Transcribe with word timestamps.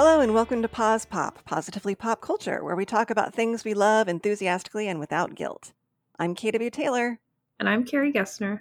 Hello 0.00 0.20
and 0.20 0.32
welcome 0.32 0.62
to 0.62 0.68
Pause 0.68 1.06
Pop, 1.06 1.44
Positively 1.44 1.96
Pop 1.96 2.20
Culture, 2.20 2.62
where 2.62 2.76
we 2.76 2.84
talk 2.84 3.10
about 3.10 3.34
things 3.34 3.64
we 3.64 3.74
love 3.74 4.06
enthusiastically 4.06 4.86
and 4.86 5.00
without 5.00 5.34
guilt. 5.34 5.72
I'm 6.20 6.36
KW 6.36 6.70
Taylor. 6.70 7.18
And 7.58 7.68
I'm 7.68 7.82
Carrie 7.82 8.12
Gessner. 8.12 8.60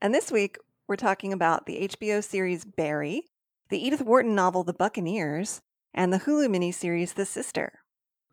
And 0.00 0.14
this 0.14 0.30
week, 0.30 0.58
we're 0.86 0.94
talking 0.94 1.32
about 1.32 1.66
the 1.66 1.88
HBO 1.88 2.22
series 2.22 2.64
Barry, 2.64 3.24
the 3.68 3.84
Edith 3.84 4.02
Wharton 4.02 4.36
novel 4.36 4.62
The 4.62 4.72
Buccaneers, 4.72 5.60
and 5.92 6.12
the 6.12 6.20
Hulu 6.20 6.46
miniseries 6.46 7.14
The 7.14 7.26
Sister. 7.26 7.80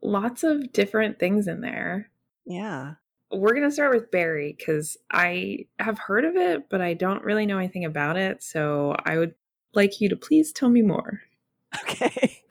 Lots 0.04 0.44
of 0.44 0.72
different 0.72 1.18
things 1.18 1.48
in 1.48 1.62
there. 1.62 2.12
Yeah. 2.46 2.94
We're 3.32 3.56
going 3.56 3.68
to 3.68 3.72
start 3.72 3.96
with 3.96 4.12
Barry 4.12 4.54
because 4.56 4.96
I 5.10 5.66
have 5.80 5.98
heard 5.98 6.24
of 6.24 6.36
it, 6.36 6.70
but 6.70 6.82
I 6.82 6.94
don't 6.94 7.24
really 7.24 7.48
know 7.48 7.58
anything 7.58 7.86
about 7.86 8.16
it. 8.16 8.44
So 8.44 8.96
I 9.06 9.18
would 9.18 9.34
like 9.74 10.00
you 10.00 10.08
to 10.10 10.16
please 10.16 10.52
tell 10.52 10.70
me 10.70 10.84
more. 10.84 11.22
Okay. 11.84 12.44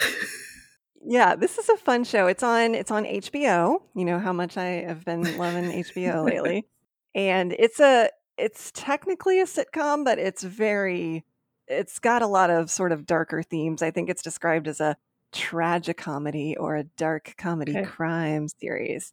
yeah, 1.05 1.37
this 1.37 1.59
is 1.59 1.69
a 1.69 1.77
fun 1.77 2.05
show. 2.05 2.27
It's 2.27 2.43
on 2.43 2.75
it's 2.75 2.91
on 2.91 3.05
HBO. 3.05 3.80
You 3.95 4.05
know 4.05 4.19
how 4.19 4.33
much 4.33 4.56
I 4.56 4.84
have 4.87 5.05
been 5.05 5.37
loving 5.39 5.70
HBO 5.70 6.25
lately. 6.25 6.66
And 7.15 7.55
it's 7.59 7.80
a 7.80 8.11
it's 8.37 8.70
technically 8.75 9.41
a 9.41 9.47
sitcom, 9.47 10.05
but 10.05 10.19
it's 10.19 10.42
very 10.42 11.25
it's 11.66 11.98
got 11.98 12.20
a 12.20 12.27
lot 12.27 12.51
of 12.51 12.70
sort 12.70 12.92
of 12.92 13.06
darker 13.06 13.42
themes. 13.42 13.83
I 13.83 13.91
think 13.91 14.11
it's 14.11 14.23
described 14.23 14.69
as 14.69 14.80
a 14.80 14.98
tragicomedy 15.33 16.56
or 16.59 16.77
a 16.77 16.84
dark 16.84 17.34
comedy 17.37 17.73
okay. 17.73 17.84
crime 17.84 18.48
series. 18.48 19.12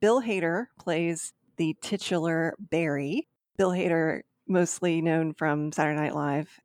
Bill 0.00 0.22
Hader 0.22 0.66
plays 0.78 1.32
the 1.56 1.76
titular 1.80 2.54
Barry. 2.58 3.28
Bill 3.56 3.70
Hader, 3.70 4.22
mostly 4.48 5.02
known 5.02 5.34
from 5.34 5.72
Saturday 5.72 6.00
Night 6.00 6.14
Live. 6.14 6.60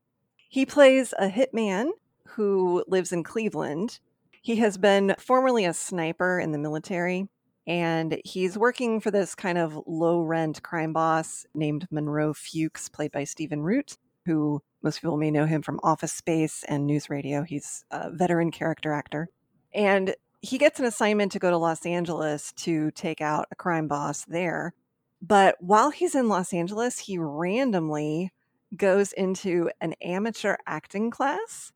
He 0.50 0.66
plays 0.66 1.14
a 1.20 1.28
hitman 1.28 1.90
who 2.28 2.84
lives 2.88 3.12
in 3.12 3.24
Cleveland. 3.24 4.00
He 4.42 4.58
has 4.58 4.78
been 4.78 5.16
formerly 5.18 5.66
a 5.66 5.74
sniper 5.74 6.40
in 6.40 6.52
the 6.52 6.58
military, 6.58 7.28
and 7.68 8.20
he's 8.24 8.58
working 8.58 9.00
for 9.00 9.12
this 9.12 9.36
kind 9.36 9.58
of 9.58 9.80
low 9.88 10.22
rent 10.22 10.62
crime 10.62 10.94
boss 10.94 11.46
named 11.54 11.88
Monroe 11.90 12.34
Fuchs, 12.34 12.90
played 12.90 13.12
by 13.12 13.24
Stephen 13.24 13.62
Root, 13.62 13.98
who 14.26 14.62
most 14.84 15.02
people 15.02 15.18
may 15.18 15.32
know 15.32 15.46
him 15.46 15.62
from 15.62 15.80
Office 15.82 16.14
Space 16.14 16.64
and 16.68 16.86
News 16.86 17.10
Radio. 17.10 17.44
He's 17.44 17.84
a 17.90 18.12
veteran 18.12 18.52
character 18.52 18.94
actor. 18.94 19.30
And 19.74 20.16
he 20.42 20.60
gets 20.60 20.80
an 20.80 20.86
assignment 20.86 21.32
to 21.32 21.40
go 21.40 21.50
to 21.50 21.58
Los 21.58 21.86
Angeles 21.86 22.54
to 22.58 22.92
take 22.92 23.20
out 23.20 23.48
a 23.52 23.56
crime 23.56 23.88
boss 23.88 24.26
there. 24.26 24.74
But 25.22 25.56
while 25.60 25.90
he's 25.90 26.14
in 26.14 26.30
Los 26.30 26.54
Angeles, 26.54 27.00
he 27.00 27.18
randomly 27.18 28.32
goes 28.76 29.12
into 29.14 29.72
an 29.82 29.94
amateur 30.04 30.58
acting 30.68 31.10
class 31.10 31.72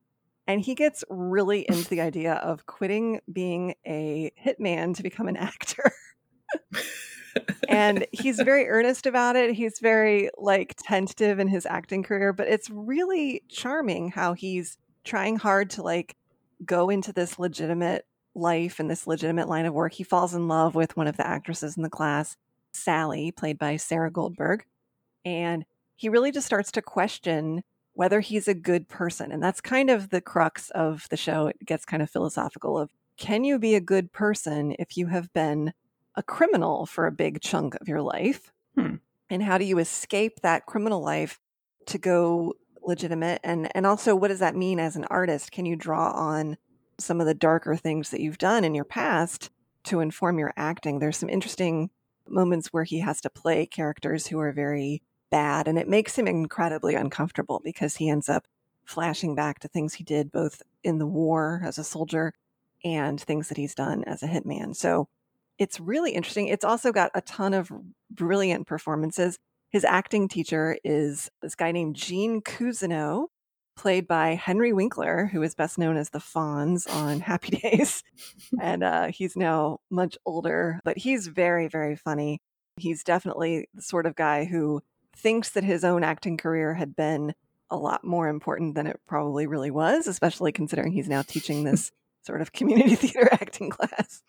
and 0.50 0.61
he 0.61 0.73
gets 0.73 1.03
really 1.09 1.61
into 1.69 1.88
the 1.88 2.02
idea 2.09 2.33
of 2.33 2.66
quitting 2.66 3.22
being 3.31 3.75
a 3.86 4.31
hitman 4.44 4.95
to 4.95 5.03
become 5.03 5.28
an 5.28 5.38
actor. 5.38 5.92
and 7.69 8.08
he's 8.11 8.38
very 8.38 8.66
earnest 8.67 9.05
about 9.05 9.36
it. 9.36 9.53
He's 9.53 9.77
very 9.77 10.31
like 10.39 10.75
tentative 10.80 11.38
in 11.38 11.47
his 11.47 11.67
acting 11.67 12.02
career, 12.02 12.33
but 12.33 12.47
it's 12.47 12.67
really 12.72 13.44
charming 13.47 14.09
how 14.09 14.33
he's 14.33 14.80
trying 15.03 15.36
hard 15.36 15.70
to 15.72 15.83
like 15.83 16.16
go 16.66 16.89
into 16.89 17.14
this 17.14 17.38
legitimate 17.38 18.08
life 18.33 18.80
and 18.80 18.89
this 18.89 19.05
legitimate 19.05 19.47
line 19.47 19.67
of 19.67 19.75
work. 19.75 19.94
He 19.94 20.03
falls 20.03 20.33
in 20.33 20.47
love 20.47 20.73
with 20.73 20.97
one 20.97 21.08
of 21.08 21.16
the 21.16 21.27
actresses 21.27 21.77
in 21.77 21.83
the 21.83 21.92
class, 21.92 22.38
Sally, 22.73 23.31
played 23.31 23.59
by 23.59 23.77
Sarah 23.77 24.09
Goldberg. 24.09 24.65
And 25.23 25.64
he 25.95 26.09
really 26.09 26.32
just 26.32 26.48
starts 26.48 26.71
to 26.71 26.82
question 26.82 27.64
whether 27.99 28.21
he's 28.21 28.48
a 28.48 28.54
good 28.54 28.87
person. 28.87 29.30
And 29.30 29.43
that's 29.43 29.60
kind 29.60 29.89
of 29.89 30.10
the 30.10 30.21
crux 30.21 30.70
of 30.70 31.05
the 31.10 31.17
show. 31.17 31.48
It 31.48 31.65
gets 31.65 31.83
kind 31.83 32.02
of 32.02 32.10
philosophical 32.10 32.80
of 32.80 32.92
can 33.17 33.43
you 33.43 33.60
be 33.60 33.76
a 33.76 33.82
good 33.82 34.14
person 34.14 34.73
if 34.80 34.95
you 34.95 35.08
have 35.08 35.33
been 35.33 35.73
a 36.15 36.23
criminal 36.23 36.86
for 36.86 37.08
a 37.08 37.11
big 37.11 37.42
chunk 37.42 37.76
of 37.76 37.89
your 37.89 38.02
life? 38.02 38.54
Hmm. 38.77 38.95
And 39.30 39.43
how 39.43 39.58
do 39.58 39.65
you 39.65 39.80
escape 39.80 40.39
that 40.43 40.65
criminal 40.65 41.02
life 41.02 41.42
to 41.88 41.98
go 41.98 42.54
legitimate? 42.82 43.42
And 43.43 43.70
and 43.76 43.86
also 43.86 44.15
what 44.15 44.30
does 44.30 44.39
that 44.39 44.55
mean 44.55 44.80
as 44.80 44.95
an 44.95 45.04
artist? 45.09 45.52
Can 45.52 45.65
you 45.65 45.76
draw 45.76 46.11
on 46.11 46.55
some 46.99 47.20
of 47.20 47.27
the 47.27 47.33
darker 47.33 47.76
things 47.76 48.11
that 48.11 48.21
you've 48.21 48.38
done 48.38 48.64
in 48.64 48.73
your 48.73 48.86
past 48.86 49.49
to 49.83 49.99
inform 49.99 50.39
your 50.39 50.54
acting? 50.55 50.99
There's 50.99 51.17
some 51.17 51.27
interesting 51.27 51.89
moments 52.26 52.70
where 52.71 52.86
he 52.86 53.02
has 53.02 53.20
to 53.20 53.30
play 53.30 53.65
characters 53.65 54.27
who 54.27 54.39
are 54.39 54.54
very 54.54 55.02
bad. 55.31 55.67
And 55.67 55.77
it 55.77 55.87
makes 55.87 56.17
him 56.17 56.27
incredibly 56.27 56.95
uncomfortable 56.95 57.61
because 57.63 57.95
he 57.95 58.09
ends 58.09 58.29
up 58.29 58.45
flashing 58.85 59.35
back 59.35 59.59
to 59.59 59.67
things 59.67 59.93
he 59.93 60.03
did 60.03 60.31
both 60.31 60.61
in 60.83 60.97
the 60.97 61.05
war 61.05 61.61
as 61.63 61.77
a 61.77 61.83
soldier 61.83 62.33
and 62.83 63.19
things 63.19 63.49
that 63.49 63.57
he's 63.57 63.75
done 63.75 64.03
as 64.05 64.23
a 64.23 64.27
hitman. 64.27 64.75
So 64.75 65.07
it's 65.57 65.79
really 65.79 66.11
interesting. 66.11 66.47
It's 66.47 66.65
also 66.65 66.91
got 66.91 67.11
a 67.13 67.21
ton 67.21 67.53
of 67.53 67.71
brilliant 68.09 68.65
performances. 68.65 69.37
His 69.69 69.83
acting 69.83 70.27
teacher 70.27 70.77
is 70.83 71.29
this 71.41 71.55
guy 71.55 71.71
named 71.71 71.95
Gene 71.95 72.41
Cousineau, 72.41 73.27
played 73.75 74.07
by 74.07 74.35
Henry 74.35 74.73
Winkler, 74.73 75.29
who 75.31 75.43
is 75.43 75.53
best 75.55 75.77
known 75.77 75.97
as 75.97 76.09
the 76.09 76.19
Fonz 76.19 76.89
on 76.91 77.19
Happy 77.31 77.57
Days. 77.57 78.03
and 78.59 78.83
uh, 78.83 79.07
he's 79.07 79.35
now 79.35 79.79
much 79.91 80.17
older, 80.25 80.79
but 80.83 80.97
he's 80.97 81.27
very, 81.27 81.67
very 81.67 81.95
funny. 81.95 82.39
He's 82.77 83.03
definitely 83.03 83.67
the 83.73 83.81
sort 83.81 84.05
of 84.05 84.15
guy 84.15 84.45
who 84.45 84.81
thinks 85.19 85.49
that 85.49 85.63
his 85.63 85.83
own 85.83 86.03
acting 86.03 86.37
career 86.37 86.73
had 86.73 86.95
been 86.95 87.33
a 87.69 87.77
lot 87.77 88.03
more 88.03 88.27
important 88.27 88.75
than 88.75 88.87
it 88.87 88.99
probably 89.07 89.45
really 89.45 89.71
was, 89.71 90.07
especially 90.07 90.52
considering 90.52 90.91
he's 90.91 91.09
now 91.09 91.21
teaching 91.21 91.63
this 91.65 91.91
sort 92.21 92.41
of 92.41 92.52
community 92.52 92.95
theater 92.95 93.29
acting 93.31 93.69
class. 93.69 94.23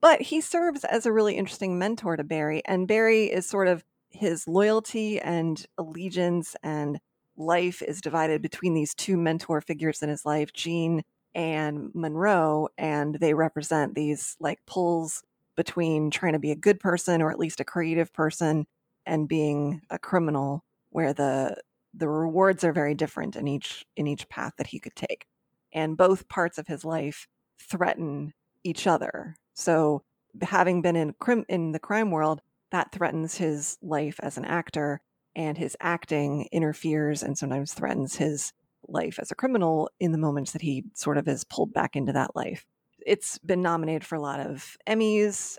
But 0.00 0.22
he 0.22 0.40
serves 0.40 0.84
as 0.84 1.06
a 1.06 1.12
really 1.12 1.36
interesting 1.36 1.78
mentor 1.78 2.16
to 2.16 2.24
Barry, 2.24 2.62
and 2.64 2.88
Barry 2.88 3.26
is 3.26 3.46
sort 3.46 3.68
of 3.68 3.84
his 4.08 4.48
loyalty 4.48 5.20
and 5.20 5.64
allegiance 5.78 6.56
and 6.62 6.98
life 7.36 7.80
is 7.80 8.00
divided 8.00 8.42
between 8.42 8.74
these 8.74 8.94
two 8.94 9.16
mentor 9.16 9.60
figures 9.60 10.02
in 10.02 10.08
his 10.08 10.26
life, 10.26 10.52
Gene 10.52 11.02
and 11.34 11.90
Monroe, 11.94 12.68
and 12.76 13.14
they 13.14 13.34
represent 13.34 13.94
these 13.94 14.36
like 14.40 14.58
pulls 14.66 15.22
between 15.56 16.10
trying 16.10 16.32
to 16.32 16.38
be 16.38 16.50
a 16.50 16.56
good 16.56 16.80
person 16.80 17.22
or 17.22 17.30
at 17.30 17.38
least 17.38 17.60
a 17.60 17.64
creative 17.64 18.12
person 18.12 18.66
and 19.10 19.28
being 19.28 19.82
a 19.90 19.98
criminal 19.98 20.64
where 20.90 21.12
the 21.12 21.56
the 21.92 22.08
rewards 22.08 22.62
are 22.62 22.72
very 22.72 22.94
different 22.94 23.34
in 23.34 23.48
each 23.48 23.84
in 23.96 24.06
each 24.06 24.28
path 24.28 24.52
that 24.56 24.68
he 24.68 24.78
could 24.78 24.94
take. 24.94 25.26
And 25.74 25.96
both 25.96 26.28
parts 26.28 26.56
of 26.56 26.68
his 26.68 26.84
life 26.84 27.26
threaten 27.60 28.32
each 28.62 28.86
other. 28.86 29.34
So 29.54 30.04
having 30.40 30.80
been 30.80 30.94
in 30.94 31.14
crim 31.18 31.44
in 31.48 31.72
the 31.72 31.80
crime 31.80 32.12
world 32.12 32.40
that 32.70 32.92
threatens 32.92 33.36
his 33.36 33.76
life 33.82 34.20
as 34.22 34.38
an 34.38 34.44
actor 34.44 35.00
and 35.34 35.58
his 35.58 35.76
acting 35.80 36.48
interferes 36.52 37.24
and 37.24 37.36
sometimes 37.36 37.74
threatens 37.74 38.16
his 38.16 38.52
life 38.86 39.18
as 39.18 39.32
a 39.32 39.34
criminal 39.34 39.90
in 39.98 40.12
the 40.12 40.18
moments 40.18 40.52
that 40.52 40.62
he 40.62 40.84
sort 40.94 41.18
of 41.18 41.26
is 41.26 41.42
pulled 41.42 41.72
back 41.72 41.96
into 41.96 42.12
that 42.12 42.36
life. 42.36 42.64
It's 43.04 43.38
been 43.38 43.60
nominated 43.60 44.04
for 44.04 44.14
a 44.14 44.20
lot 44.20 44.38
of 44.38 44.76
emmys 44.86 45.58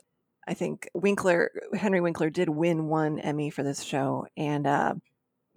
I 0.51 0.53
think 0.53 0.89
Winkler, 0.93 1.49
Henry 1.73 2.01
Winkler 2.01 2.29
did 2.29 2.49
win 2.49 2.89
one 2.89 3.19
Emmy 3.19 3.49
for 3.51 3.63
this 3.63 3.83
show, 3.83 4.27
and 4.35 4.67
uh, 4.67 4.95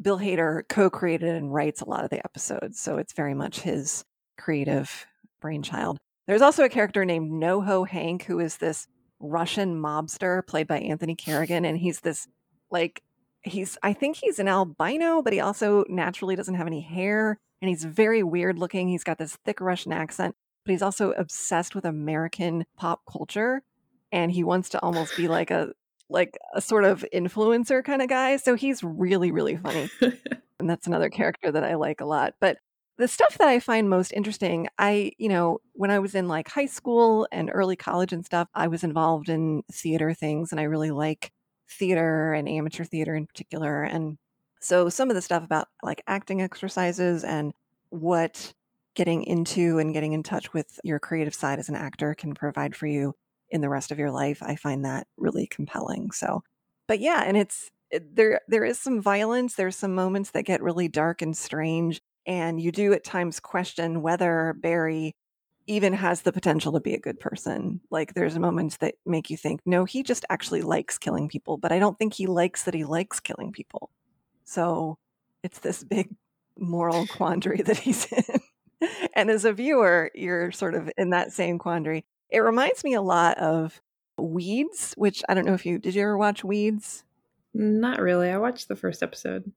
Bill 0.01 0.21
Hader 0.21 0.63
co-created 0.69 1.35
and 1.35 1.53
writes 1.53 1.81
a 1.81 1.89
lot 1.89 2.05
of 2.05 2.11
the 2.11 2.25
episodes, 2.25 2.79
so 2.79 2.99
it's 2.99 3.13
very 3.13 3.35
much 3.35 3.59
his 3.59 4.05
creative 4.39 5.05
brainchild. 5.41 5.99
There's 6.29 6.43
also 6.43 6.63
a 6.63 6.69
character 6.69 7.05
named 7.05 7.33
NoHo 7.33 7.89
Hank, 7.89 8.23
who 8.23 8.39
is 8.39 8.59
this 8.59 8.87
Russian 9.19 9.75
mobster 9.83 10.47
played 10.47 10.69
by 10.69 10.79
Anthony 10.79 11.17
Carrigan, 11.17 11.65
and 11.65 11.77
he's 11.77 11.99
this 11.99 12.29
like 12.71 13.03
he's 13.43 13.77
I 13.83 13.95
think 13.95 14.19
he's 14.19 14.39
an 14.39 14.47
albino, 14.47 15.23
but 15.23 15.33
he 15.33 15.41
also 15.41 15.85
naturally 15.89 16.37
doesn't 16.37 16.55
have 16.55 16.69
any 16.69 16.83
hair, 16.83 17.37
and 17.61 17.69
he's 17.69 17.83
very 17.83 18.23
weird 18.23 18.61
looking. 18.61 18.89
He's 18.89 19.03
got 19.03 19.19
this 19.19 19.39
thick 19.45 19.61
Russian 19.61 19.93
accent, 19.93 20.37
but 20.65 20.71
he's 20.71 20.83
also 20.83 21.11
obsessed 21.11 21.75
with 21.75 21.85
American 21.85 22.65
pop 22.77 23.01
culture 23.11 23.65
and 24.15 24.31
he 24.31 24.45
wants 24.45 24.71
to 24.71 24.81
almost 24.81 25.17
be 25.17 25.29
like 25.29 25.51
a 25.51 25.73
like 26.09 26.39
a 26.55 26.61
sort 26.61 26.85
of 26.85 27.05
influencer 27.13 27.85
kind 27.85 28.01
of 28.01 28.09
guy. 28.09 28.37
So 28.37 28.55
he's 28.55 28.83
really 28.83 29.33
really 29.33 29.57
funny. 29.57 29.91
and 30.59 30.71
that's 30.71 30.87
another 30.87 31.11
character 31.11 31.51
that 31.51 31.65
I 31.65 31.75
like 31.75 32.01
a 32.01 32.07
lot. 32.07 32.35
But 32.41 32.59
the 32.97 33.09
stuff 33.09 33.39
that 33.39 33.49
I 33.49 33.59
find 33.59 33.91
most 33.91 34.13
interesting, 34.13 34.69
I, 34.79 35.11
you 35.19 35.29
know, 35.29 35.59
when 35.73 35.91
I 35.91 35.99
was 35.99 36.15
in 36.15 36.29
like 36.29 36.49
high 36.49 36.67
school 36.67 37.27
and 37.33 37.51
early 37.53 37.75
college 37.75 38.13
and 38.13 38.25
stuff, 38.25 38.49
I 38.55 38.69
was 38.69 38.85
involved 38.85 39.29
in 39.29 39.65
theater 39.73 40.15
things 40.15 40.53
and 40.53 40.61
I 40.61 40.65
really 40.65 40.93
like 40.93 41.33
theater 41.69 42.33
and 42.35 42.49
amateur 42.49 42.85
theater 42.85 43.17
in 43.17 43.27
particular. 43.27 43.83
And 43.83 44.17
so 44.61 44.89
some 44.89 45.11
of 45.11 45.17
the 45.17 45.23
stuff 45.23 45.43
about 45.43 45.67
like 45.83 46.03
acting 46.07 46.41
exercises 46.41 47.25
and 47.25 47.53
what 47.91 48.55
getting 48.95 49.25
into 49.25 49.79
and 49.79 49.93
getting 49.93 50.13
in 50.13 50.23
touch 50.23 50.53
with 50.53 50.79
your 50.85 51.01
creative 51.01 51.35
side 51.35 51.59
as 51.59 51.69
an 51.69 51.75
actor 51.75 52.15
can 52.15 52.33
provide 52.33 52.77
for 52.77 52.87
you 52.87 53.13
in 53.51 53.61
the 53.61 53.69
rest 53.69 53.91
of 53.91 53.99
your 53.99 54.11
life. 54.11 54.43
I 54.43 54.57
find 54.57 54.85
that 54.85 55.07
really 55.17 55.47
compelling. 55.47 56.11
So, 56.11 56.43
but 56.89 57.01
yeah, 57.01 57.23
and 57.25 57.37
it's 57.37 57.71
it, 57.91 58.17
there 58.17 58.41
there 58.49 58.65
is 58.65 58.79
some 58.79 59.01
violence, 59.01 59.55
there's 59.55 59.77
some 59.77 59.95
moments 59.95 60.31
that 60.33 60.45
get 60.45 60.63
really 60.63 60.89
dark 60.89 61.23
and 61.23 61.37
strange. 61.37 62.01
And 62.27 62.61
you 62.61 62.73
do 62.73 62.93
at 62.95 63.05
times 63.05 63.39
question 63.39 64.01
whether 64.01 64.55
Barry 64.59 65.15
even 65.67 65.93
has 65.95 66.23
the 66.23 66.33
potential 66.33 66.73
to 66.73 66.81
be 66.81 66.95
a 66.95 67.01
good 67.01 67.21
person. 67.21 67.81
Like 67.91 68.15
there's 68.15 68.39
moments 68.39 68.79
that 68.79 68.95
make 69.07 69.31
you 69.31 69.37
think, 69.37 69.61
no, 69.65 69.85
he 69.85 70.03
just 70.03 70.25
actually 70.29 70.63
likes 70.63 70.99
killing 70.99 71.29
people, 71.29 71.57
but 71.57 71.73
I 71.73 71.79
don't 71.79 71.99
think 71.99 72.15
he 72.15 72.27
likes 72.27 72.65
that 72.65 72.75
he 72.75 72.85
likes 72.85 73.21
killing 73.21 73.53
people. 73.53 73.91
So 74.45 74.99
it's 75.43 75.59
this 75.61 75.83
big 75.83 76.15
moral 76.59 77.07
quandary 77.07 77.63
that 77.63 77.79
he's 77.79 78.07
in. 78.13 78.89
and 79.15 79.31
as 79.31 79.45
a 79.45 79.53
viewer, 79.53 80.11
you're 80.15 80.53
sort 80.53 80.75
of 80.75 80.91
in 80.99 81.11
that 81.11 81.33
same 81.33 81.59
quandary. 81.59 82.05
It 82.31 82.41
reminds 82.41 82.85
me 82.85 82.95
a 82.95 83.03
lot 83.03 83.39
of 83.39 83.81
Weeds, 84.19 84.95
which 84.97 85.23
I 85.29 85.35
don't 85.35 85.47
know 85.47 85.55
if 85.55 85.67
you 85.67 85.79
did 85.79 85.95
you 85.95 86.03
ever 86.03 86.17
watch 86.17 86.45
Weeds? 86.45 87.05
Not 87.53 88.01
really. 88.01 88.31
I 88.31 88.39
watched 88.39 88.69
the 88.69 88.77
first 88.77 89.03
episode. 89.03 89.53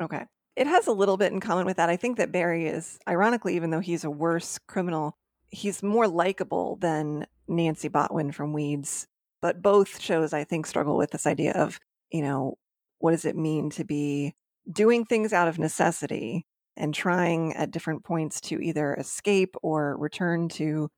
Okay. 0.00 0.24
It 0.56 0.66
has 0.66 0.86
a 0.86 0.92
little 0.92 1.16
bit 1.16 1.32
in 1.32 1.40
common 1.40 1.66
with 1.66 1.78
that. 1.78 1.88
I 1.88 1.96
think 1.96 2.18
that 2.18 2.32
Barry 2.32 2.66
is, 2.66 2.98
ironically, 3.08 3.56
even 3.56 3.70
though 3.70 3.80
he's 3.80 4.04
a 4.04 4.10
worse 4.10 4.58
criminal, 4.66 5.16
he's 5.48 5.82
more 5.82 6.06
likable 6.06 6.76
than 6.76 7.26
Nancy 7.48 7.88
Botwin 7.88 8.34
from 8.34 8.52
Weeds. 8.52 9.06
But 9.40 9.62
both 9.62 10.00
shows, 10.00 10.32
I 10.32 10.44
think, 10.44 10.66
struggle 10.66 10.96
with 10.96 11.10
this 11.10 11.26
idea 11.26 11.52
of, 11.52 11.80
you 12.10 12.22
know, 12.22 12.58
what 12.98 13.12
does 13.12 13.24
it 13.24 13.36
mean 13.36 13.70
to 13.70 13.84
be 13.84 14.34
doing 14.70 15.04
things 15.04 15.32
out 15.32 15.48
of 15.48 15.58
necessity 15.58 16.46
and 16.76 16.94
trying 16.94 17.54
at 17.54 17.70
different 17.70 18.04
points 18.04 18.40
to 18.42 18.60
either 18.60 18.94
escape 18.94 19.56
or 19.62 19.96
return 19.96 20.48
to 20.50 20.88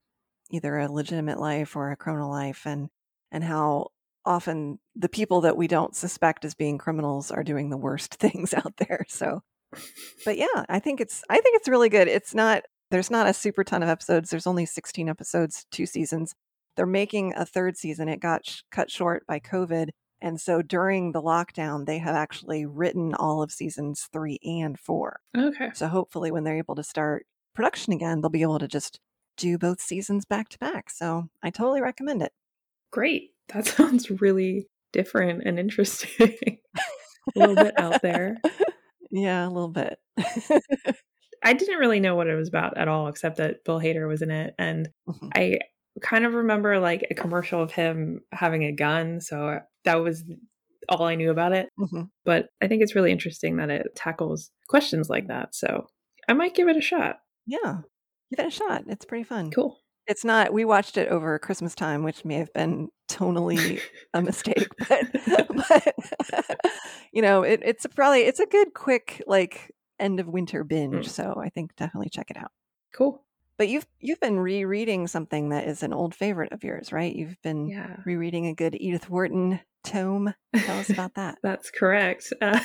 either 0.51 0.79
a 0.79 0.91
legitimate 0.91 1.39
life 1.39 1.77
or 1.77 1.91
a 1.91 1.97
criminal 1.97 2.31
life 2.31 2.67
and 2.67 2.89
and 3.33 3.43
how 3.43 3.89
often 4.25 4.79
the 4.97 5.09
people 5.09 5.43
that 5.43 5.57
we 5.57 5.67
don't 5.67 5.97
suspect 5.97 6.45
as 6.45 6.55
being 6.55 6.79
criminals 6.79 7.31
are 7.31 7.45
doing 7.45 7.71
the 7.71 7.77
worst 7.77 8.15
things 8.21 8.55
out 8.55 8.75
there 8.77 9.05
so 9.09 9.41
but 10.25 10.37
yeah 10.37 10.65
i 10.69 10.79
think 10.79 11.01
it's 11.01 11.23
i 11.29 11.39
think 11.41 11.57
it's 11.57 11.69
really 11.69 11.89
good 11.89 12.09
it's 12.09 12.35
not 12.35 12.63
there's 12.91 13.11
not 13.11 13.27
a 13.27 13.35
super 13.35 13.65
ton 13.65 13.83
of 13.83 13.89
episodes 13.89 14.31
there's 14.31 14.47
only 14.47 14.67
16 14.67 15.09
episodes 15.09 15.67
two 15.71 15.87
seasons 15.87 16.35
they're 16.77 16.87
making 16.87 17.35
a 17.35 17.45
third 17.45 17.77
season 17.77 18.09
it 18.09 18.21
got 18.21 18.47
sh- 18.47 18.61
cut 18.71 18.91
short 18.91 19.27
by 19.27 19.41
covid 19.41 19.89
and 20.25 20.41
so 20.41 20.63
during 20.63 21.13
the 21.13 21.21
lockdown, 21.21 21.85
they 21.85 21.99
have 21.99 22.15
actually 22.15 22.65
written 22.65 23.15
all 23.15 23.43
of 23.43 23.53
seasons 23.53 24.09
three 24.11 24.39
and 24.43 24.81
four. 24.81 25.21
Okay. 25.37 25.69
So 25.75 25.87
hopefully, 25.87 26.31
when 26.31 26.45
they're 26.45 26.57
able 26.57 26.77
to 26.77 26.83
start 26.83 27.27
production 27.55 27.93
again, 27.93 28.23
they'll 28.23 28.31
be 28.31 28.41
able 28.41 28.59
to 28.59 28.67
just 28.67 29.01
do 29.37 29.59
both 29.59 29.81
seasons 29.81 30.25
back 30.25 30.49
to 30.51 30.59
back. 30.59 30.91
So 30.91 31.29
I 31.43 31.51
totally 31.51 31.81
recommend 31.81 32.23
it. 32.23 32.33
Great. 32.91 33.31
That 33.53 33.67
sounds 33.67 34.11
really 34.11 34.69
different 34.93 35.43
and 35.45 35.59
interesting. 35.59 36.37
a 37.37 37.39
little 37.39 37.57
bit 37.57 37.79
out 37.79 38.03
there. 38.03 38.39
Yeah, 39.17 39.47
a 39.47 39.49
little 39.49 39.69
bit. 39.69 39.97
I 41.45 41.53
didn't 41.53 41.79
really 41.79 42.01
know 42.01 42.17
what 42.17 42.27
it 42.27 42.35
was 42.35 42.49
about 42.49 42.77
at 42.77 42.89
all, 42.89 43.07
except 43.07 43.37
that 43.37 43.63
Bill 43.65 43.79
Hader 43.79 44.09
was 44.09 44.23
in 44.23 44.33
it. 44.33 44.57
And 44.59 44.89
mm-hmm. 45.09 45.29
I 45.33 45.61
kind 46.01 46.27
of 46.27 46.35
remember 46.35 46.81
like 46.81 47.07
a 47.09 47.15
commercial 47.15 47.63
of 47.63 47.71
him 47.71 48.23
having 48.33 48.65
a 48.65 48.73
gun. 48.73 49.21
So 49.21 49.61
that 49.85 49.97
was 49.97 50.25
all 50.89 51.05
I 51.05 51.15
knew 51.15 51.31
about 51.31 51.53
it. 51.53 51.69
Mm-hmm. 51.79 52.03
But 52.25 52.49
I 52.61 52.67
think 52.67 52.83
it's 52.83 52.97
really 52.97 53.13
interesting 53.13 53.59
that 53.59 53.71
it 53.71 53.87
tackles 53.95 54.51
questions 54.69 55.09
like 55.09 55.29
that. 55.29 55.55
So 55.55 55.87
I 56.29 56.33
might 56.33 56.57
give 56.57 56.67
it 56.67 56.77
a 56.77 56.81
shot. 56.81 57.19
Yeah, 57.47 57.83
give 58.35 58.47
it 58.47 58.49
a 58.49 58.51
shot. 58.51 58.85
It's 58.89 59.05
pretty 59.05 59.25
fun. 59.25 59.51
Cool. 59.51 59.79
It's 60.07 60.25
not, 60.25 60.53
we 60.53 60.65
watched 60.65 60.99
it 60.99 61.09
over 61.09 61.39
Christmas 61.39 61.75
time, 61.75 62.03
which 62.03 62.25
may 62.25 62.35
have 62.35 62.53
been 62.53 62.89
tonally 63.09 63.81
a 64.13 64.21
mistake, 64.21 64.69
but, 64.89 65.07
but 65.69 66.61
you 67.13 67.23
know, 67.23 67.43
it, 67.43 67.61
it's 67.65 67.87
probably, 67.95 68.21
it's 68.21 68.41
a 68.41 68.47
good, 68.47 68.75
quick, 68.75 69.23
like 69.27 69.73
end 69.99 70.21
of 70.21 70.29
winter 70.29 70.63
binge. 70.65 71.07
Mm. 71.07 71.09
So 71.09 71.41
I 71.43 71.49
think 71.49 71.75
definitely 71.77 72.11
check 72.11 72.31
it 72.31 72.37
out. 72.37 72.53
Cool. 72.95 73.25
But 73.57 73.69
you've 73.69 73.87
you've 74.01 74.21
been 74.21 74.41
rereading 74.41 75.07
something 75.07 75.51
that 75.51 75.69
is 75.69 75.85
an 75.85 75.93
old 75.93 76.15
favorite 76.15 76.53
of 76.53 76.65
yours, 76.65 76.93
right? 76.93 77.15
You've 77.15 77.41
been 77.43 77.69
yeah. 77.69 77.99
rereading 78.05 78.49
a 78.49 78.55
good 78.55 78.75
Edith 78.75 79.09
Wharton 79.09 79.61
tome. 79.85 80.35
Tell 80.57 80.81
us 80.81 80.91
about 80.91 81.15
that. 81.15 81.39
That's 81.43 81.71
correct. 81.71 82.33
Uh, 82.43 82.59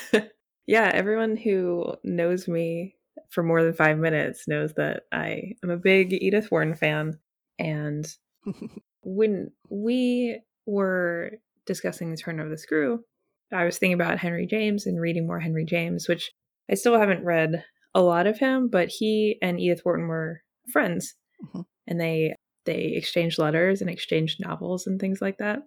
yeah, 0.65 0.89
everyone 0.91 1.35
who 1.37 1.93
knows 2.03 2.47
me 2.47 2.95
for 3.29 3.43
more 3.43 3.63
than 3.63 3.73
five 3.73 3.97
minutes 3.97 4.47
knows 4.47 4.73
that 4.73 5.03
I 5.11 5.53
am 5.63 5.69
a 5.69 5.77
big 5.77 6.13
Edith 6.13 6.51
Wharton 6.51 6.75
fan. 6.75 7.19
And 7.57 8.07
when 9.01 9.51
we 9.69 10.41
were 10.65 11.31
discussing 11.65 12.11
the 12.11 12.17
turn 12.17 12.39
of 12.39 12.49
the 12.49 12.57
screw, 12.57 13.03
I 13.51 13.65
was 13.65 13.77
thinking 13.77 13.93
about 13.93 14.19
Henry 14.19 14.45
James 14.45 14.85
and 14.85 14.99
reading 14.99 15.27
more 15.27 15.39
Henry 15.39 15.65
James, 15.65 16.07
which 16.07 16.31
I 16.69 16.75
still 16.75 16.99
haven't 16.99 17.25
read 17.25 17.63
a 17.95 18.01
lot 18.01 18.27
of 18.27 18.37
him, 18.37 18.69
but 18.69 18.89
he 18.89 19.37
and 19.41 19.59
Edith 19.59 19.81
Wharton 19.83 20.07
were 20.07 20.41
friends, 20.71 21.15
mm-hmm. 21.43 21.61
and 21.87 21.99
they 21.99 22.35
they 22.65 22.93
exchanged 22.95 23.39
letters 23.39 23.81
and 23.81 23.89
exchanged 23.89 24.39
novels 24.39 24.85
and 24.85 24.99
things 24.99 25.21
like 25.21 25.37
that. 25.39 25.59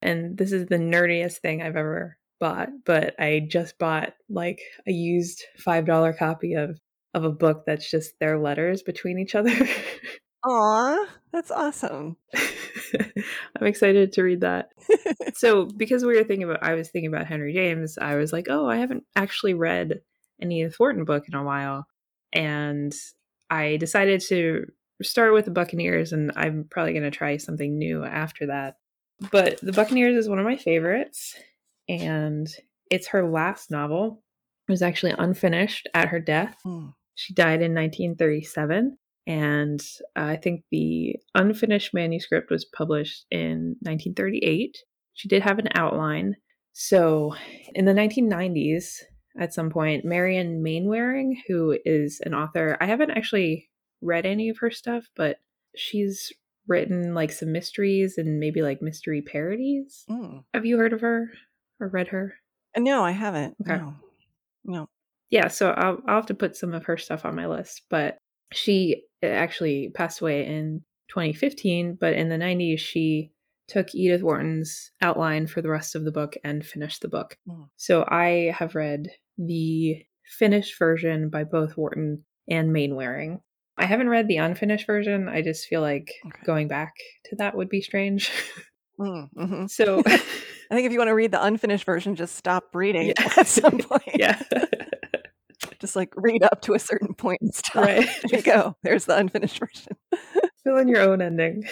And 0.00 0.38
this 0.38 0.52
is 0.52 0.66
the 0.66 0.76
nerdiest 0.76 1.38
thing 1.38 1.62
I've 1.62 1.76
ever 1.76 2.16
bought, 2.38 2.68
but 2.84 3.14
I 3.18 3.46
just 3.50 3.78
bought 3.78 4.12
like 4.28 4.60
a 4.86 4.92
used 4.92 5.42
five 5.58 5.86
dollar 5.86 6.12
copy 6.12 6.54
of 6.54 6.78
of 7.14 7.24
a 7.24 7.30
book 7.30 7.64
that's 7.66 7.90
just 7.90 8.18
their 8.20 8.38
letters 8.38 8.82
between 8.82 9.18
each 9.18 9.34
other. 9.34 9.54
Aw, 10.44 11.06
that's 11.32 11.50
awesome. 11.50 12.16
I'm 13.58 13.66
excited 13.66 14.12
to 14.12 14.22
read 14.22 14.42
that. 14.42 14.70
so, 15.34 15.66
because 15.66 16.04
we 16.04 16.16
were 16.16 16.24
thinking 16.24 16.44
about, 16.44 16.62
I 16.62 16.74
was 16.74 16.90
thinking 16.90 17.12
about 17.12 17.26
Henry 17.26 17.52
James, 17.52 17.96
I 17.98 18.16
was 18.16 18.32
like, 18.32 18.48
oh, 18.50 18.68
I 18.68 18.76
haven't 18.76 19.04
actually 19.16 19.54
read 19.54 20.00
an 20.40 20.52
Edith 20.52 20.78
Wharton 20.78 21.04
book 21.04 21.24
in 21.28 21.34
a 21.34 21.44
while. 21.44 21.86
And 22.32 22.94
I 23.50 23.76
decided 23.76 24.20
to 24.28 24.66
start 25.02 25.32
with 25.32 25.44
the 25.44 25.50
Buccaneers, 25.50 26.12
and 26.12 26.32
I'm 26.36 26.66
probably 26.70 26.92
going 26.92 27.04
to 27.04 27.10
try 27.10 27.36
something 27.36 27.78
new 27.78 28.04
after 28.04 28.46
that. 28.46 28.76
But 29.30 29.60
the 29.60 29.72
Buccaneers 29.72 30.16
is 30.16 30.28
one 30.28 30.38
of 30.38 30.44
my 30.44 30.56
favorites, 30.56 31.36
and 31.88 32.48
it's 32.90 33.08
her 33.08 33.28
last 33.28 33.70
novel. 33.70 34.22
It 34.68 34.72
was 34.72 34.82
actually 34.82 35.14
unfinished 35.16 35.88
at 35.94 36.08
her 36.08 36.20
death. 36.20 36.56
Mm. 36.66 36.94
She 37.14 37.34
died 37.34 37.62
in 37.62 37.74
1937, 37.74 38.98
and 39.26 39.80
I 40.16 40.36
think 40.36 40.64
the 40.70 41.16
unfinished 41.34 41.94
manuscript 41.94 42.50
was 42.50 42.64
published 42.64 43.26
in 43.30 43.76
1938. 43.80 44.76
She 45.14 45.28
did 45.28 45.42
have 45.42 45.58
an 45.58 45.68
outline. 45.74 46.36
So 46.72 47.34
in 47.74 47.84
the 47.84 47.92
1990s, 47.92 48.96
at 49.38 49.54
some 49.54 49.70
point. 49.70 50.04
Marion 50.04 50.62
Mainwaring, 50.62 51.40
who 51.48 51.76
is 51.84 52.20
an 52.24 52.34
author, 52.34 52.76
I 52.80 52.86
haven't 52.86 53.10
actually 53.10 53.68
read 54.00 54.26
any 54.26 54.48
of 54.48 54.58
her 54.58 54.70
stuff, 54.70 55.08
but 55.16 55.38
she's 55.76 56.32
written 56.66 57.14
like 57.14 57.32
some 57.32 57.52
mysteries 57.52 58.16
and 58.16 58.38
maybe 58.38 58.62
like 58.62 58.80
mystery 58.80 59.22
parodies. 59.22 60.04
Mm. 60.08 60.44
Have 60.54 60.66
you 60.66 60.78
heard 60.78 60.92
of 60.92 61.00
her 61.00 61.30
or 61.80 61.88
read 61.88 62.08
her? 62.08 62.34
Uh, 62.76 62.80
no, 62.80 63.04
I 63.04 63.10
haven't. 63.10 63.56
Okay. 63.62 63.76
No. 63.76 63.94
no. 64.64 64.88
Yeah, 65.34 65.48
so 65.48 65.70
I'll, 65.70 65.98
I'll 66.06 66.14
have 66.18 66.26
to 66.26 66.34
put 66.34 66.56
some 66.56 66.72
of 66.74 66.84
her 66.84 66.96
stuff 66.96 67.24
on 67.24 67.34
my 67.34 67.48
list, 67.48 67.82
but 67.90 68.18
she 68.52 69.02
actually 69.20 69.90
passed 69.92 70.20
away 70.20 70.46
in 70.46 70.82
2015, 71.08 71.98
but 72.00 72.12
in 72.12 72.28
the 72.28 72.36
90s, 72.36 72.78
she 72.78 73.32
took 73.66 73.92
Edith 73.96 74.22
Wharton's 74.22 74.92
outline 75.02 75.48
for 75.48 75.60
the 75.60 75.70
rest 75.70 75.96
of 75.96 76.04
the 76.04 76.12
book 76.12 76.36
and 76.44 76.64
finished 76.64 77.02
the 77.02 77.08
book. 77.08 77.36
Mm. 77.48 77.66
So 77.76 78.04
I 78.06 78.54
have 78.56 78.76
read 78.76 79.08
the 79.36 80.04
finished 80.24 80.78
version 80.78 81.30
by 81.30 81.42
both 81.42 81.76
Wharton 81.76 82.24
and 82.48 82.72
Mainwaring. 82.72 83.40
I 83.76 83.86
haven't 83.86 84.10
read 84.10 84.28
the 84.28 84.36
unfinished 84.36 84.86
version. 84.86 85.28
I 85.28 85.42
just 85.42 85.66
feel 85.66 85.80
like 85.80 86.12
okay. 86.26 86.42
going 86.46 86.68
back 86.68 86.92
to 87.24 87.36
that 87.38 87.56
would 87.56 87.68
be 87.68 87.80
strange. 87.80 88.30
Mm, 88.98 89.28
mm-hmm. 89.36 89.66
So 89.66 90.02
I 90.06 90.18
think 90.70 90.86
if 90.86 90.92
you 90.92 90.98
want 90.98 91.08
to 91.08 91.14
read 91.14 91.32
the 91.32 91.44
unfinished 91.44 91.84
version, 91.84 92.14
just 92.14 92.36
stop 92.36 92.74
reading 92.74 93.08
yeah. 93.08 93.32
at 93.36 93.46
some 93.46 93.78
point. 93.78 94.02
yeah. 94.14 94.40
Just 95.84 95.96
like 95.96 96.14
read 96.16 96.42
up 96.42 96.62
to 96.62 96.72
a 96.72 96.78
certain 96.78 97.12
point 97.12 97.42
and 97.42 97.54
stop. 97.54 97.84
Right. 97.84 98.08
There 98.30 98.40
you 98.40 98.42
go. 98.42 98.74
There's 98.82 99.04
the 99.04 99.18
unfinished 99.18 99.58
version. 99.58 99.92
Fill 100.64 100.78
in 100.78 100.88
your 100.88 101.02
own 101.02 101.20
ending. 101.20 101.64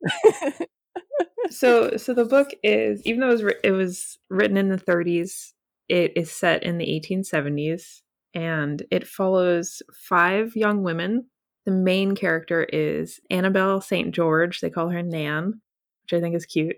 so 1.50 1.98
so 1.98 2.14
the 2.14 2.24
book 2.24 2.52
is 2.62 3.02
even 3.04 3.20
though 3.20 3.28
it 3.28 3.42
was, 3.42 3.54
it 3.64 3.70
was 3.72 4.18
written 4.30 4.56
in 4.56 4.70
the 4.70 4.78
30s 4.78 5.52
it 5.90 6.12
is 6.16 6.32
set 6.32 6.62
in 6.62 6.78
the 6.78 6.86
1870s 6.86 8.00
and 8.32 8.82
it 8.90 9.06
follows 9.06 9.82
five 9.92 10.56
young 10.56 10.82
women. 10.82 11.26
The 11.66 11.72
main 11.72 12.14
character 12.14 12.64
is 12.64 13.20
Annabelle 13.30 13.82
St. 13.82 14.14
George. 14.14 14.60
They 14.60 14.70
call 14.70 14.88
her 14.88 15.02
Nan, 15.02 15.60
which 16.02 16.16
I 16.16 16.20
think 16.22 16.34
is 16.34 16.46
cute. 16.46 16.76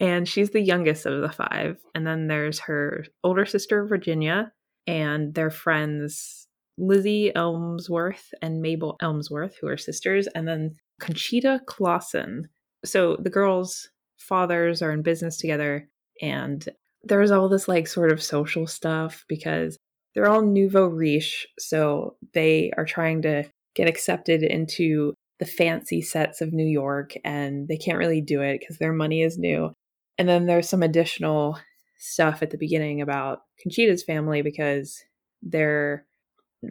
and 0.00 0.26
she's 0.26 0.50
the 0.50 0.60
youngest 0.60 1.04
of 1.04 1.20
the 1.20 1.30
five. 1.30 1.78
And 1.94 2.06
then 2.06 2.26
there's 2.26 2.60
her 2.60 3.04
older 3.22 3.44
sister, 3.44 3.86
Virginia, 3.86 4.52
and 4.86 5.34
their 5.34 5.50
friends, 5.50 6.46
Lizzie 6.78 7.32
Elmsworth 7.34 8.32
and 8.42 8.60
Mabel 8.60 8.96
Elmsworth, 9.02 9.54
who 9.60 9.68
are 9.68 9.76
sisters, 9.76 10.26
and 10.34 10.46
then 10.46 10.76
Conchita 11.00 11.60
Closson. 11.66 12.44
So 12.84 13.16
the 13.20 13.30
girls' 13.30 13.88
fathers 14.18 14.82
are 14.82 14.92
in 14.92 15.02
business 15.02 15.36
together, 15.36 15.88
and 16.20 16.66
there's 17.02 17.30
all 17.30 17.48
this 17.48 17.68
like 17.68 17.86
sort 17.86 18.12
of 18.12 18.22
social 18.22 18.66
stuff 18.66 19.24
because 19.28 19.76
they're 20.14 20.28
all 20.28 20.42
nouveau 20.42 20.86
riche, 20.86 21.46
so 21.58 22.16
they 22.32 22.70
are 22.76 22.84
trying 22.84 23.22
to 23.22 23.44
get 23.74 23.88
accepted 23.88 24.42
into 24.42 25.14
the 25.40 25.44
fancy 25.44 26.00
sets 26.00 26.40
of 26.40 26.52
New 26.52 26.66
York, 26.66 27.14
and 27.24 27.68
they 27.68 27.76
can't 27.76 27.98
really 27.98 28.20
do 28.20 28.40
it 28.40 28.60
because 28.60 28.78
their 28.78 28.92
money 28.92 29.22
is 29.22 29.38
new. 29.38 29.72
And 30.16 30.28
then 30.28 30.46
there's 30.46 30.68
some 30.68 30.82
additional 30.82 31.58
stuff 32.04 32.42
at 32.42 32.50
the 32.50 32.58
beginning 32.58 33.00
about 33.00 33.42
Conchita's 33.62 34.02
family 34.02 34.42
because 34.42 35.02
they're 35.42 36.06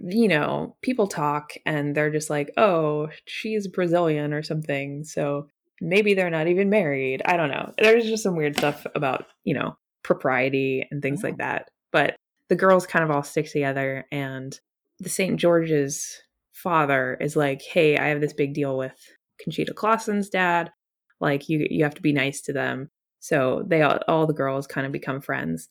you 0.02 0.28
know, 0.28 0.76
people 0.82 1.08
talk 1.08 1.54
and 1.66 1.96
they're 1.96 2.12
just 2.12 2.30
like, 2.30 2.52
oh, 2.58 3.10
she's 3.26 3.68
Brazilian 3.68 4.34
or 4.34 4.42
something. 4.42 5.04
So 5.04 5.48
maybe 5.82 6.14
they're 6.14 6.30
not 6.30 6.48
even 6.48 6.70
married. 6.70 7.22
I 7.26 7.38
don't 7.38 7.52
know. 7.52 7.74
There's 7.78 8.06
just 8.06 8.24
some 8.24 8.36
weird 8.36 8.58
stuff 8.58 8.86
about, 8.96 9.26
you 9.44 9.54
know, 9.54 9.78
propriety 10.04 10.88
and 10.90 11.02
things 11.02 11.24
like 11.24 11.38
that. 11.38 11.70
But 11.92 12.16
the 12.50 12.56
girls 12.56 12.88
kind 12.88 13.04
of 13.04 13.12
all 13.12 13.24
stick 13.24 13.52
together 13.52 14.06
and 14.12 14.58
the 15.00 15.10
St. 15.10 15.40
George's 15.40 16.22
father 16.52 17.18
is 17.20 17.36
like, 17.36 17.62
"Hey, 17.62 17.98
I 17.98 18.08
have 18.08 18.22
this 18.22 18.34
big 18.34 18.54
deal 18.54 18.78
with 18.78 18.96
Conchita 19.44 19.74
Closson's 19.74 20.30
dad. 20.30 20.72
Like 21.20 21.50
you 21.50 21.68
you 21.70 21.84
have 21.84 21.96
to 21.96 22.02
be 22.02 22.14
nice 22.14 22.42
to 22.42 22.54
them." 22.54 22.90
So 23.24 23.64
they 23.66 23.82
all, 23.82 24.00
all 24.10 24.28
the 24.28 24.34
girls 24.34 24.68
kind 24.68 24.86
of 24.86 24.92
become 24.92 25.22
friends. 25.22 25.70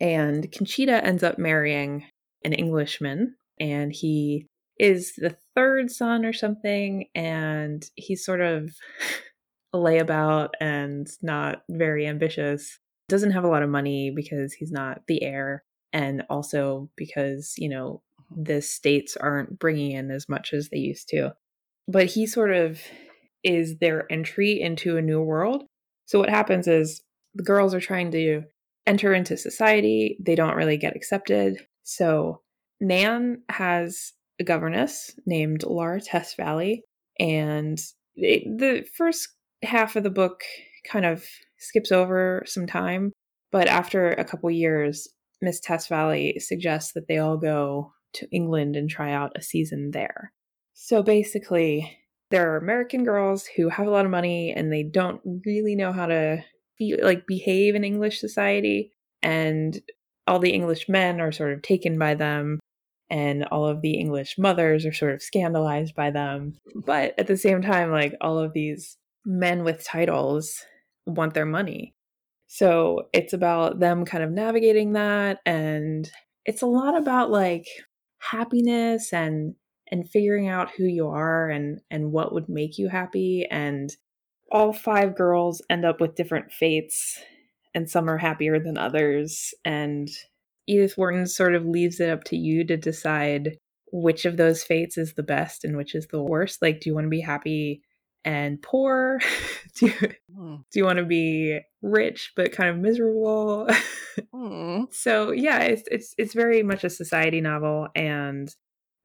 And 0.00 0.50
Conchita 0.52 1.04
ends 1.04 1.24
up 1.24 1.36
marrying 1.36 2.04
an 2.44 2.52
Englishman 2.52 3.34
and 3.58 3.92
he 3.92 4.46
is 4.78 5.14
the 5.16 5.36
third 5.56 5.90
son 5.90 6.24
or 6.24 6.32
something 6.32 7.06
and 7.16 7.84
he's 7.96 8.24
sort 8.24 8.40
of 8.40 8.70
a 9.72 9.78
layabout 9.78 10.50
and 10.60 11.08
not 11.22 11.62
very 11.68 12.06
ambitious 12.06 12.78
doesn't 13.08 13.32
have 13.32 13.44
a 13.44 13.48
lot 13.48 13.64
of 13.64 13.68
money 13.68 14.12
because 14.14 14.52
he's 14.52 14.70
not 14.70 15.02
the 15.08 15.24
heir 15.24 15.64
and 15.92 16.22
also 16.30 16.88
because 16.96 17.54
you 17.58 17.68
know 17.68 18.00
mm-hmm. 18.32 18.44
the 18.44 18.62
states 18.62 19.16
aren't 19.16 19.58
bringing 19.58 19.90
in 19.90 20.10
as 20.10 20.28
much 20.28 20.52
as 20.52 20.68
they 20.68 20.78
used 20.78 21.08
to 21.08 21.32
but 21.88 22.06
he 22.06 22.26
sort 22.26 22.52
of 22.52 22.80
is 23.42 23.78
their 23.78 24.10
entry 24.10 24.60
into 24.60 24.96
a 24.96 25.02
new 25.02 25.20
world 25.20 25.64
so 26.06 26.18
what 26.18 26.30
happens 26.30 26.66
is 26.68 27.02
the 27.34 27.42
girls 27.42 27.74
are 27.74 27.80
trying 27.80 28.10
to 28.10 28.42
enter 28.86 29.12
into 29.14 29.36
society 29.36 30.16
they 30.20 30.34
don't 30.34 30.56
really 30.56 30.76
get 30.76 30.96
accepted 30.96 31.58
so 31.82 32.40
nan 32.80 33.42
has 33.48 34.12
a 34.40 34.44
governess 34.44 35.12
named 35.26 35.62
laura 35.64 36.00
testvalley 36.00 36.80
and 37.18 37.80
it, 38.16 38.42
the 38.58 38.84
first 38.96 39.28
half 39.62 39.96
of 39.96 40.02
the 40.02 40.10
book 40.10 40.42
kind 40.90 41.06
of 41.06 41.24
skips 41.58 41.92
over 41.92 42.42
some 42.46 42.66
time 42.66 43.12
but 43.52 43.68
after 43.68 44.10
a 44.10 44.24
couple 44.24 44.50
years 44.50 45.08
Miss 45.42 45.60
Testvalley 45.60 46.40
suggests 46.40 46.92
that 46.92 47.08
they 47.08 47.18
all 47.18 47.36
go 47.36 47.92
to 48.14 48.28
England 48.30 48.76
and 48.76 48.88
try 48.88 49.12
out 49.12 49.32
a 49.36 49.42
season 49.42 49.90
there. 49.90 50.32
So 50.72 51.02
basically, 51.02 51.98
there 52.32 52.50
are 52.50 52.56
American 52.56 53.04
girls 53.04 53.46
who 53.46 53.68
have 53.68 53.86
a 53.86 53.90
lot 53.90 54.06
of 54.06 54.10
money 54.10 54.52
and 54.52 54.72
they 54.72 54.82
don't 54.82 55.20
really 55.44 55.76
know 55.76 55.92
how 55.92 56.06
to 56.06 56.42
be, 56.78 56.96
like 57.00 57.26
behave 57.26 57.74
in 57.74 57.84
English 57.84 58.18
society 58.20 58.90
and 59.22 59.80
all 60.26 60.38
the 60.38 60.50
English 60.50 60.88
men 60.88 61.20
are 61.20 61.30
sort 61.30 61.52
of 61.52 61.60
taken 61.60 61.98
by 61.98 62.14
them 62.14 62.58
and 63.10 63.44
all 63.44 63.66
of 63.66 63.82
the 63.82 63.98
English 63.98 64.36
mothers 64.38 64.86
are 64.86 64.94
sort 64.94 65.12
of 65.12 65.22
scandalized 65.22 65.94
by 65.94 66.10
them. 66.10 66.54
But 66.86 67.14
at 67.18 67.26
the 67.26 67.36
same 67.36 67.60
time 67.60 67.92
like 67.92 68.14
all 68.22 68.38
of 68.38 68.54
these 68.54 68.96
men 69.26 69.62
with 69.62 69.84
titles 69.84 70.64
want 71.06 71.34
their 71.34 71.44
money. 71.44 71.94
So 72.46 73.08
it's 73.12 73.34
about 73.34 73.78
them 73.78 74.06
kind 74.06 74.24
of 74.24 74.30
navigating 74.30 74.92
that 74.94 75.40
and 75.44 76.10
it's 76.46 76.62
a 76.62 76.66
lot 76.66 76.96
about 76.96 77.30
like 77.30 77.66
happiness 78.20 79.12
and 79.12 79.54
and 79.92 80.08
figuring 80.08 80.48
out 80.48 80.70
who 80.76 80.84
you 80.84 81.06
are 81.08 81.50
and 81.50 81.80
and 81.90 82.10
what 82.10 82.32
would 82.32 82.48
make 82.48 82.78
you 82.78 82.88
happy 82.88 83.46
and 83.50 83.94
all 84.50 84.72
five 84.72 85.14
girls 85.14 85.62
end 85.70 85.84
up 85.84 86.00
with 86.00 86.16
different 86.16 86.50
fates 86.50 87.20
and 87.74 87.88
some 87.88 88.08
are 88.08 88.18
happier 88.18 88.58
than 88.58 88.76
others 88.76 89.54
and 89.64 90.08
Edith 90.66 90.96
Wharton 90.96 91.26
sort 91.26 91.54
of 91.54 91.66
leaves 91.66 92.00
it 92.00 92.08
up 92.08 92.24
to 92.24 92.36
you 92.36 92.64
to 92.66 92.76
decide 92.76 93.58
which 93.92 94.24
of 94.24 94.36
those 94.36 94.62
fates 94.62 94.96
is 94.96 95.14
the 95.14 95.22
best 95.22 95.64
and 95.64 95.76
which 95.76 95.94
is 95.94 96.06
the 96.08 96.22
worst 96.22 96.62
like 96.62 96.80
do 96.80 96.88
you 96.88 96.94
want 96.94 97.04
to 97.04 97.10
be 97.10 97.20
happy 97.20 97.82
and 98.24 98.62
poor? 98.62 99.20
do 99.74 99.86
you, 99.86 99.92
mm. 100.36 100.64
do 100.70 100.78
you 100.78 100.84
want 100.84 100.98
to 100.98 101.04
be 101.04 101.58
rich 101.82 102.32
but 102.36 102.52
kind 102.52 102.70
of 102.70 102.78
miserable? 102.78 103.68
mm. 104.34 104.94
So 104.94 105.32
yeah, 105.32 105.60
it's 105.60 105.82
it's 105.90 106.14
it's 106.18 106.34
very 106.34 106.62
much 106.62 106.84
a 106.84 106.90
society 106.90 107.40
novel, 107.40 107.88
and 107.96 108.54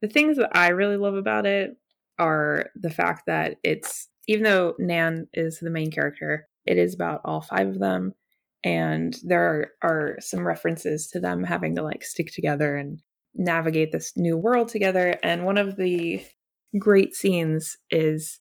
the 0.02 0.08
things 0.08 0.36
that 0.36 0.50
I 0.56 0.68
really 0.68 0.96
love 0.96 1.14
about 1.14 1.46
it 1.46 1.76
are 2.18 2.66
the 2.74 2.90
fact 2.90 3.24
that 3.26 3.56
it's 3.62 4.08
even 4.26 4.44
though 4.44 4.74
Nan 4.78 5.26
is 5.32 5.58
the 5.58 5.70
main 5.70 5.90
character, 5.90 6.46
it 6.66 6.76
is 6.76 6.94
about 6.94 7.22
all 7.24 7.40
five 7.40 7.68
of 7.68 7.78
them, 7.78 8.12
and 8.62 9.16
there 9.22 9.42
are, 9.42 9.66
are 9.82 10.16
some 10.20 10.46
references 10.46 11.08
to 11.08 11.20
them 11.20 11.44
having 11.44 11.74
to 11.76 11.82
like 11.82 12.04
stick 12.04 12.30
together 12.32 12.76
and 12.76 13.00
navigate 13.34 13.92
this 13.92 14.12
new 14.16 14.36
world 14.36 14.68
together. 14.68 15.16
And 15.22 15.44
one 15.44 15.58
of 15.58 15.76
the 15.76 16.22
great 16.78 17.14
scenes 17.14 17.76
is 17.90 18.40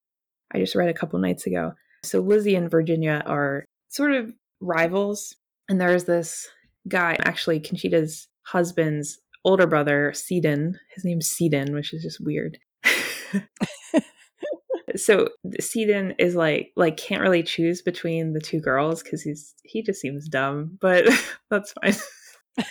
I 0.54 0.60
just 0.60 0.76
read 0.76 0.90
a 0.90 0.94
couple 0.94 1.20
nights 1.20 1.46
ago. 1.46 1.74
So 2.04 2.20
Lizzie 2.20 2.56
and 2.56 2.72
Virginia 2.72 3.22
are 3.26 3.66
sort 3.90 4.12
of 4.12 4.34
rivals, 4.60 5.36
and 5.70 5.80
there's 5.80 6.06
this 6.06 6.48
guy, 6.88 7.18
actually 7.24 7.60
Conchita's 7.60 8.28
husband's 8.44 9.20
older 9.48 9.66
brother, 9.66 10.12
Seaton. 10.14 10.78
His 10.94 11.06
name's 11.06 11.28
Seaton, 11.28 11.74
which 11.74 11.94
is 11.94 12.04
just 12.04 12.20
weird. 12.20 12.60
so 14.98 15.30
Seaton 15.60 16.14
is 16.20 16.36
like 16.36 16.74
like 16.76 16.98
can't 16.98 17.22
really 17.22 17.44
choose 17.44 17.82
between 17.82 18.34
the 18.34 18.42
two 18.42 18.60
girls 18.60 19.02
because 19.02 19.22
he's 19.22 19.56
he 19.64 19.82
just 19.82 20.02
seems 20.02 20.28
dumb, 20.28 20.78
but 20.82 21.08
that's 21.50 21.74
fine. 21.82 21.96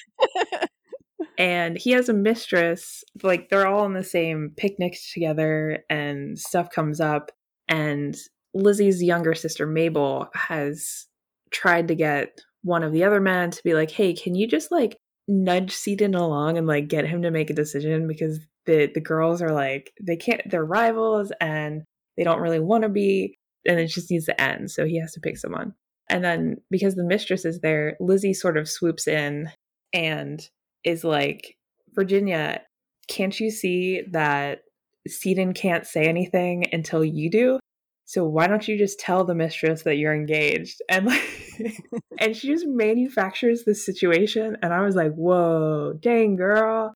and 1.39 1.79
he 1.79 1.93
has 1.93 2.11
a 2.11 2.15
mistress 2.15 3.03
like 3.23 3.49
they're 3.49 3.67
all 3.67 3.87
in 3.87 3.95
the 3.95 4.05
same 4.05 4.53
picnics 4.57 5.13
together 5.13 5.83
and 5.89 6.39
stuff 6.39 6.71
comes 6.71 7.01
up 7.01 7.31
and 7.69 8.17
Lizzie's 8.55 9.03
younger 9.03 9.35
sister, 9.35 9.67
Mabel, 9.67 10.29
has 10.35 11.07
tried 11.51 11.89
to 11.89 11.95
get 11.95 12.41
one 12.63 12.83
of 12.83 12.93
the 12.93 13.05
other 13.05 13.21
men 13.21 13.51
to 13.51 13.63
be 13.63 13.75
like, 13.75 13.91
hey, 13.91 14.13
can 14.13 14.35
you 14.35 14.47
just 14.49 14.71
like 14.71 14.99
nudge 15.29 15.73
Seaton 15.73 16.15
along 16.15 16.59
and 16.59 16.67
like 16.67 16.89
get 16.89 17.07
him 17.07 17.23
to 17.23 17.31
make 17.31 17.51
a 17.51 17.55
decision? 17.55 18.07
Because 18.07 18.41
the, 18.67 18.91
the 18.93 19.01
girls 19.01 19.43
are 19.43 19.53
like, 19.53 19.93
they 20.01 20.17
can't, 20.17 20.43
they're 20.47 20.65
rivals 20.65 21.33
and 21.41 21.83
they 22.17 22.25
don't 22.25 22.41
really 22.41 22.61
want 22.61 22.83
to 22.83 22.89
be. 22.89 23.39
And 23.67 23.81
it 23.81 23.89
just 23.89 24.11
needs 24.11 24.27
to 24.27 24.41
end. 24.41 24.71
So 24.71 24.85
he 24.87 25.01
has 25.01 25.13
to 25.13 25.21
pick 25.21 25.37
someone. 25.39 25.75
And 26.09 26.25
then 26.25 26.59
because 26.71 26.95
the 26.95 27.05
mistress 27.05 27.45
is 27.45 27.61
there, 27.61 27.97
Lizzie 27.99 28.35
sort 28.35 28.57
of 28.57 28.69
swoops 28.69 29.09
in 29.09 29.51
and 29.93 30.49
is 30.85 31.03
like, 31.03 31.57
Virginia, 31.95 32.63
can't 33.09 33.39
you 33.39 33.51
see 33.51 34.03
that 34.13 34.61
Seaton 35.09 35.53
can't 35.53 35.87
say 35.87 36.05
anything 36.05 36.67
until 36.73 37.05
you 37.05 37.31
do. 37.31 37.59
So 38.07 38.25
why 38.25 38.47
don't 38.47 38.67
you 38.67 38.79
just 38.79 39.01
tell 39.01 39.25
the 39.25 39.35
mistress 39.35 39.83
that 39.83 39.97
you're 39.97 40.15
engaged? 40.15 40.81
And 40.89 41.07
like 41.07 41.23
and 42.21 42.37
she 42.37 42.49
just 42.49 42.67
manufactures 42.67 43.65
this 43.65 43.85
situation 43.85 44.57
and 44.63 44.73
I 44.73 44.81
was 44.83 44.97
like, 44.97 45.13
"Whoa, 45.15 45.95
dang 46.01 46.37
girl." 46.37 46.95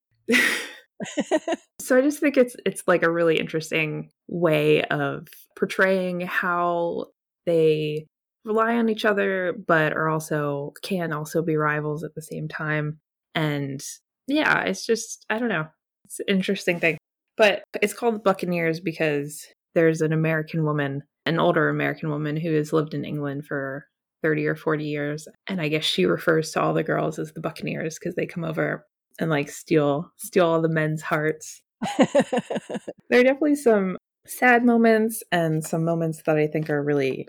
so 1.80 1.96
I 1.96 2.00
just 2.00 2.20
think 2.20 2.36
it's 2.36 2.56
it's 2.64 2.82
like 2.86 3.02
a 3.02 3.10
really 3.10 3.38
interesting 3.38 4.10
way 4.28 4.82
of 4.84 5.26
portraying 5.56 6.20
how 6.20 7.06
they 7.44 8.06
rely 8.44 8.76
on 8.76 8.88
each 8.88 9.04
other 9.04 9.54
but 9.66 9.92
are 9.92 10.08
also 10.08 10.72
can 10.82 11.12
also 11.12 11.42
be 11.42 11.56
rivals 11.56 12.04
at 12.04 12.14
the 12.14 12.22
same 12.22 12.48
time 12.48 12.98
and 13.34 13.84
yeah 14.28 14.62
it's 14.62 14.86
just 14.86 15.26
i 15.28 15.38
don't 15.38 15.50
know 15.50 15.66
it's 16.06 16.20
an 16.20 16.26
interesting 16.28 16.80
thing 16.80 16.96
but 17.36 17.62
it's 17.80 17.94
called 17.94 18.22
Buccaneers 18.22 18.80
because 18.80 19.46
there's 19.74 20.00
an 20.00 20.12
American 20.12 20.64
woman, 20.64 21.02
an 21.26 21.38
older 21.38 21.68
American 21.68 22.10
woman 22.10 22.36
who 22.36 22.52
has 22.54 22.72
lived 22.72 22.94
in 22.94 23.04
England 23.04 23.46
for 23.46 23.86
30 24.22 24.46
or 24.46 24.56
40 24.56 24.84
years. 24.84 25.28
And 25.46 25.60
I 25.60 25.68
guess 25.68 25.84
she 25.84 26.06
refers 26.06 26.50
to 26.52 26.60
all 26.60 26.74
the 26.74 26.82
girls 26.82 27.18
as 27.18 27.32
the 27.32 27.40
Buccaneers 27.40 27.98
because 27.98 28.14
they 28.14 28.26
come 28.26 28.44
over 28.44 28.86
and 29.18 29.30
like 29.30 29.50
steal 29.50 30.10
steal 30.16 30.46
all 30.46 30.62
the 30.62 30.68
men's 30.68 31.02
hearts. 31.02 31.62
there 31.98 33.20
are 33.20 33.24
definitely 33.24 33.56
some 33.56 33.96
sad 34.26 34.64
moments 34.64 35.22
and 35.32 35.64
some 35.64 35.84
moments 35.84 36.22
that 36.26 36.36
I 36.36 36.46
think 36.46 36.68
are 36.70 36.82
really 36.82 37.28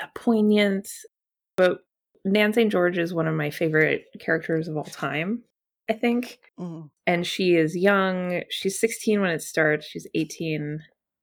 uh, 0.00 0.06
poignant. 0.14 0.88
But 1.56 1.78
Nan 2.24 2.52
St. 2.52 2.70
George 2.70 2.98
is 2.98 3.12
one 3.12 3.26
of 3.26 3.34
my 3.34 3.50
favorite 3.50 4.04
characters 4.20 4.68
of 4.68 4.76
all 4.76 4.84
time. 4.84 5.42
I 5.90 5.94
think. 5.94 6.38
Mm. 6.58 6.90
And 7.06 7.26
she 7.26 7.56
is 7.56 7.76
young. 7.76 8.42
She's 8.50 8.78
16 8.78 9.20
when 9.20 9.30
it 9.30 9.42
starts. 9.42 9.86
She's 9.86 10.06
18 10.14 10.80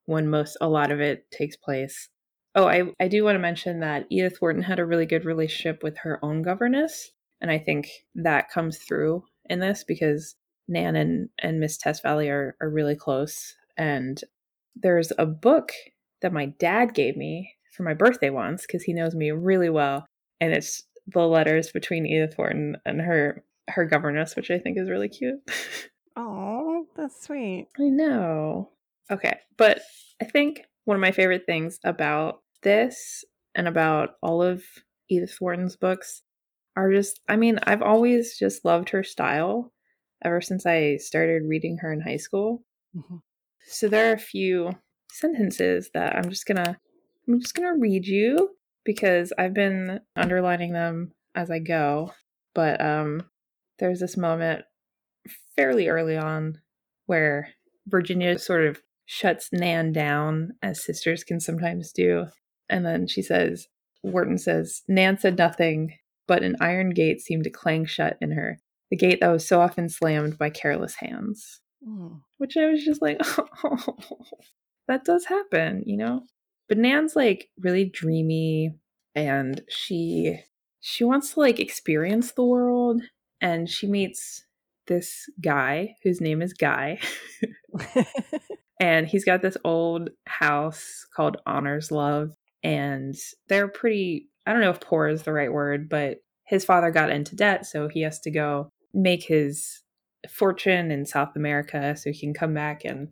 when 0.10 0.28
most 0.28 0.58
a 0.60 0.68
lot 0.68 0.92
of 0.92 1.00
it 1.00 1.30
takes 1.30 1.56
place. 1.56 2.10
Oh, 2.56 2.68
I, 2.68 2.92
I 3.00 3.08
do 3.08 3.24
want 3.24 3.36
to 3.36 3.40
mention 3.40 3.82
that 3.82 4.08
Edith 4.10 4.42
Wharton 4.42 4.64
had 4.64 4.80
a 4.80 4.86
really 4.86 5.06
good 5.06 5.24
relationship 5.24 5.84
with 5.84 6.00
her 6.00 6.20
own 6.26 6.42
governess. 6.42 7.12
And 7.42 7.52
I 7.52 7.60
think 7.60 7.88
that 8.16 8.50
comes 8.50 8.80
through 8.80 9.24
in 9.52 9.60
this 9.60 9.84
because 9.88 10.36
Nan 10.68 10.96
and, 10.96 11.30
and 11.38 11.60
Miss 11.60 11.78
Testvalley 11.78 12.28
are, 12.32 12.56
are 12.60 12.72
really 12.72 12.96
close. 12.96 13.56
And 13.78 14.20
there's 14.76 15.14
a 15.20 15.28
book 15.28 15.74
that 16.24 16.34
my 16.34 16.48
dad 16.58 16.96
gave 16.96 17.16
me 17.16 17.54
for 17.72 17.84
my 17.84 17.94
birthday 17.94 18.32
once 18.32 18.64
because 18.66 18.82
he 18.82 18.94
knows 18.94 19.14
me 19.14 19.30
really 19.30 19.70
well. 19.70 20.08
And 20.42 20.54
it's 20.54 20.82
the 21.06 21.28
letters 21.28 21.72
between 21.72 22.08
Edith 22.08 22.36
Wharton 22.36 22.78
and 22.84 23.00
her 23.00 23.44
her 23.70 23.86
governess, 23.86 24.36
which 24.36 24.50
I 24.50 24.58
think 24.58 24.80
is 24.80 24.90
really 24.90 25.10
cute. 25.10 25.40
Oh, 26.22 26.86
that's 26.98 27.22
sweet. 27.22 27.68
I 27.80 27.84
know. 27.84 28.72
Okay, 29.10 29.39
but 29.60 29.82
I 30.22 30.26
think 30.26 30.64
one 30.86 30.96
of 30.96 31.02
my 31.02 31.12
favorite 31.12 31.44
things 31.46 31.80
about 31.84 32.40
this 32.64 33.24
and 33.54 33.68
about 33.68 34.12
all 34.24 34.42
of 34.42 34.64
Edith 35.10 35.38
Wharton's 35.40 35.76
books 35.76 36.24
are 36.76 36.92
just 36.92 37.20
I 37.28 37.36
mean, 37.36 37.60
I've 37.64 37.82
always 37.84 38.38
just 38.40 38.66
loved 38.66 38.90
her 38.90 39.04
style 39.04 39.72
ever 40.24 40.42
since 40.42 40.66
I 40.66 40.98
started 40.98 41.44
reading 41.46 41.78
her 41.82 41.94
in 41.94 42.02
high 42.02 42.18
school. 42.18 42.64
Mm-hmm. 42.96 43.18
So 43.68 43.88
there 43.88 44.10
are 44.10 44.14
a 44.14 44.20
few 44.20 44.72
sentences 45.12 45.92
that 45.94 46.16
I'm 46.16 46.30
just 46.30 46.46
going 46.46 46.64
to 46.64 46.78
I'm 47.28 47.40
just 47.40 47.54
going 47.54 47.72
to 47.72 47.80
read 47.80 48.08
you 48.08 48.56
because 48.86 49.34
I've 49.38 49.54
been 49.54 50.00
underlining 50.16 50.74
them 50.74 51.12
as 51.36 51.52
I 51.52 51.60
go. 51.60 52.14
But 52.56 52.82
um 52.82 53.24
there's 53.78 54.00
this 54.00 54.18
moment 54.18 54.64
fairly 55.56 55.88
early 55.88 56.18
on 56.18 56.60
where 57.06 57.50
Virginia 57.88 58.38
sort 58.40 58.66
of 58.66 58.80
shuts 59.12 59.50
Nan 59.52 59.92
down, 59.92 60.52
as 60.62 60.84
sisters 60.84 61.24
can 61.24 61.40
sometimes 61.40 61.92
do. 61.92 62.28
And 62.70 62.86
then 62.86 63.08
she 63.08 63.24
says, 63.24 63.68
Wharton 64.04 64.38
says, 64.38 64.84
Nan 64.88 65.18
said 65.18 65.36
nothing, 65.36 65.96
but 66.28 66.44
an 66.44 66.56
iron 66.62 66.92
gate 66.92 67.20
seemed 67.20 67.46
to 67.46 67.50
clang 67.50 67.86
shut 67.86 68.18
in 68.22 68.30
her, 68.30 68.60
the 68.92 68.96
gate 68.96 69.20
that 69.22 69.32
was 69.32 69.48
so 69.48 69.62
often 69.62 69.90
slammed 69.90 70.38
by 70.38 70.52
careless 70.52 70.94
hands. 70.94 71.60
Mm. 71.84 72.22
Which 72.38 72.56
I 72.56 72.68
was 72.68 72.86
just 72.86 73.02
like, 73.02 73.18
oh, 73.64 73.98
that 74.88 75.06
does 75.06 75.26
happen, 75.26 75.82
you 75.88 75.98
know? 75.98 76.22
But 76.68 76.78
Nan's 76.78 77.16
like 77.16 77.50
really 77.60 77.86
dreamy 77.86 78.76
and 79.16 79.64
she 79.70 80.40
she 80.82 81.04
wants 81.04 81.34
to 81.34 81.40
like 81.40 81.60
experience 81.60 82.34
the 82.34 82.44
world 82.44 83.02
and 83.42 83.68
she 83.68 83.88
meets 83.88 84.46
this 84.86 85.28
guy 85.42 85.96
whose 86.04 86.22
name 86.22 86.44
is 86.44 86.54
Guy. 86.54 87.00
and 88.80 89.08
he's 89.08 89.26
got 89.26 89.42
this 89.42 89.58
old 89.64 90.10
house 90.26 91.06
called 91.16 91.38
Honourslove. 91.48 92.32
And 92.64 93.16
they're 93.48 93.68
pretty, 93.68 94.30
I 94.46 94.52
don't 94.52 94.62
know 94.62 94.70
if 94.70 94.82
poor 94.82 95.08
is 95.08 95.24
the 95.24 95.34
right 95.34 95.52
word, 95.52 95.90
but 95.90 96.18
his 96.46 96.66
father 96.66 96.92
got 96.92 97.10
into 97.10 97.36
debt. 97.36 97.66
So 97.66 97.88
he 97.88 98.02
has 98.02 98.20
to 98.22 98.32
go 98.32 98.70
make 98.94 99.24
his 99.24 99.82
fortune 100.30 100.92
in 100.92 101.06
South 101.06 101.36
America 101.36 101.96
so 101.96 102.12
he 102.12 102.20
can 102.20 102.34
come 102.34 102.54
back 102.54 102.84
and 102.84 103.10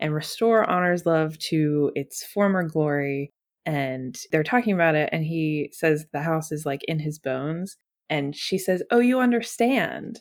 and 0.00 0.14
restore 0.14 0.64
Honourslove 0.64 1.38
to 1.50 1.92
its 1.94 2.24
former 2.24 2.62
glory. 2.62 3.30
And 3.66 4.18
they're 4.32 4.42
talking 4.42 4.72
about 4.72 4.94
it, 4.94 5.10
and 5.12 5.22
he 5.22 5.68
says 5.72 6.06
the 6.12 6.22
house 6.22 6.50
is 6.50 6.64
like 6.64 6.82
in 6.84 6.98
his 6.98 7.18
bones. 7.18 7.76
And 8.08 8.34
she 8.34 8.56
says, 8.56 8.82
Oh, 8.90 9.00
you 9.00 9.20
understand. 9.20 10.20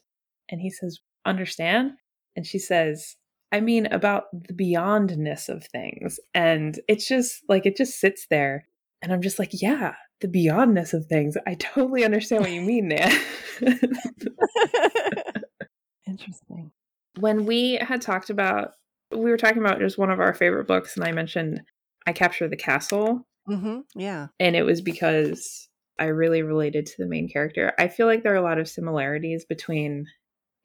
And 0.50 0.60
he 0.60 0.70
says, 0.70 1.00
Understand? 1.26 1.92
And 2.36 2.46
she 2.46 2.60
says, 2.60 3.16
I 3.52 3.62
mean, 3.62 3.88
about 3.88 4.26
the 4.34 4.54
beyondness 4.54 5.50
of 5.50 5.66
things. 5.66 6.20
And 6.34 6.80
it's 6.88 7.08
just 7.08 7.42
like, 7.50 7.66
it 7.66 7.76
just 7.76 8.00
sits 8.00 8.28
there. 8.30 8.68
And 9.02 9.12
I'm 9.12 9.22
just 9.22 9.40
like, 9.40 9.50
yeah, 9.54 9.94
the 10.22 10.28
beyondness 10.28 10.94
of 10.94 11.06
things. 11.08 11.36
I 11.48 11.56
totally 11.56 12.04
understand 12.04 12.42
what 12.42 12.52
you 12.52 12.62
mean, 12.62 12.88
Nan. 12.90 13.12
Interesting. 16.08 16.72
When 17.20 17.46
we 17.46 17.76
had 17.76 18.02
talked 18.02 18.30
about, 18.30 18.72
we 19.12 19.32
were 19.32 19.38
talking 19.38 19.64
about 19.64 19.80
just 19.80 19.98
one 19.98 20.12
of 20.12 20.20
our 20.20 20.34
favorite 20.34 20.68
books, 20.68 20.96
and 20.96 21.04
I 21.04 21.12
mentioned 21.12 21.62
I 22.06 22.14
Capture 22.14 22.48
the 22.48 22.56
Castle. 22.56 23.26
Mm-hmm. 23.50 23.80
Yeah. 23.96 24.28
And 24.40 24.56
it 24.56 24.64
was 24.64 24.82
because 24.82 25.68
I 25.98 26.06
really 26.06 26.44
related 26.44 26.86
to 26.86 26.96
the 26.98 27.08
main 27.08 27.28
character. 27.28 27.74
I 27.80 27.88
feel 27.88 28.06
like 28.06 28.24
there 28.24 28.34
are 28.34 28.38
a 28.38 28.42
lot 28.42 28.60
of 28.60 28.70
similarities 28.70 29.46
between 29.46 30.06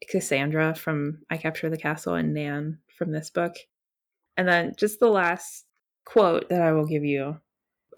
Cassandra 0.09 0.75
from 0.75 1.19
I 1.29 1.37
Capture 1.37 1.69
the 1.69 1.77
Castle 1.77 2.15
and 2.15 2.33
Nan 2.33 2.79
from 2.97 3.11
this 3.11 3.29
book. 3.29 3.53
And 4.37 4.47
then 4.47 4.73
just 4.77 4.99
the 4.99 5.09
last 5.09 5.65
quote 6.05 6.49
that 6.49 6.61
I 6.61 6.71
will 6.71 6.85
give 6.85 7.03
you 7.03 7.39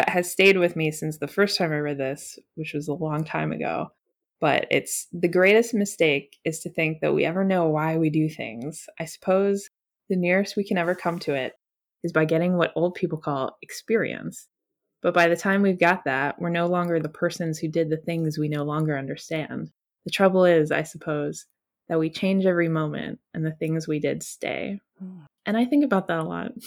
has 0.07 0.31
stayed 0.31 0.57
with 0.57 0.75
me 0.75 0.91
since 0.91 1.17
the 1.17 1.27
first 1.27 1.57
time 1.57 1.71
I 1.71 1.79
read 1.79 1.97
this, 1.97 2.37
which 2.55 2.73
was 2.73 2.87
a 2.87 2.93
long 2.93 3.23
time 3.23 3.51
ago. 3.51 3.87
But 4.39 4.67
it's 4.69 5.07
the 5.11 5.27
greatest 5.27 5.73
mistake 5.73 6.37
is 6.45 6.59
to 6.59 6.69
think 6.69 6.99
that 7.01 7.13
we 7.13 7.25
ever 7.25 7.43
know 7.43 7.67
why 7.67 7.97
we 7.97 8.09
do 8.09 8.29
things. 8.29 8.85
I 8.99 9.05
suppose 9.05 9.69
the 10.09 10.15
nearest 10.15 10.55
we 10.55 10.63
can 10.63 10.77
ever 10.77 10.93
come 10.93 11.17
to 11.19 11.33
it 11.33 11.53
is 12.03 12.13
by 12.13 12.25
getting 12.25 12.55
what 12.55 12.71
old 12.75 12.93
people 12.93 13.17
call 13.17 13.57
experience. 13.63 14.47
But 15.01 15.13
by 15.13 15.27
the 15.27 15.35
time 15.35 15.61
we've 15.61 15.79
got 15.79 16.05
that, 16.05 16.39
we're 16.39 16.49
no 16.49 16.67
longer 16.67 16.99
the 16.99 17.09
persons 17.09 17.57
who 17.57 17.67
did 17.67 17.89
the 17.89 17.97
things 17.97 18.37
we 18.37 18.47
no 18.47 18.63
longer 18.63 18.97
understand. 18.97 19.71
The 20.05 20.11
trouble 20.11 20.45
is, 20.45 20.71
I 20.71 20.83
suppose, 20.83 21.45
that 21.89 21.99
we 21.99 22.09
change 22.09 22.45
every 22.45 22.69
moment 22.69 23.19
and 23.33 23.45
the 23.45 23.51
things 23.51 23.87
we 23.87 23.99
did 23.99 24.23
stay. 24.23 24.79
Hmm. 24.99 25.21
And 25.45 25.57
I 25.57 25.65
think 25.65 25.85
about 25.85 26.07
that 26.07 26.19
a 26.19 26.23
lot. 26.23 26.51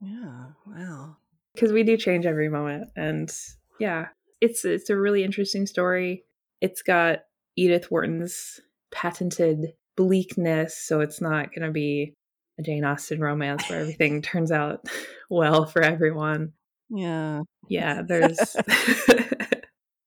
Yeah, 0.00 0.44
wow. 0.64 1.16
Because 1.54 1.72
we 1.72 1.82
do 1.82 1.96
change 1.96 2.24
every 2.24 2.48
moment. 2.48 2.90
And 2.94 3.32
yeah, 3.80 4.06
it's 4.40 4.64
it's 4.64 4.90
a 4.90 4.96
really 4.96 5.24
interesting 5.24 5.66
story. 5.66 6.22
It's 6.60 6.82
got 6.82 7.24
Edith 7.56 7.90
Wharton's 7.90 8.60
patented 8.92 9.72
bleakness, 9.96 10.76
so 10.76 11.00
it's 11.00 11.20
not 11.20 11.52
going 11.52 11.66
to 11.66 11.72
be 11.72 12.14
a 12.60 12.62
Jane 12.62 12.84
Austen 12.84 13.20
romance 13.20 13.68
where 13.68 13.80
everything 13.80 14.22
turns 14.22 14.52
out 14.52 14.86
well 15.30 15.66
for 15.66 15.82
everyone. 15.82 16.52
Yeah. 16.90 17.40
Yeah, 17.68 18.02
there's 18.06 18.56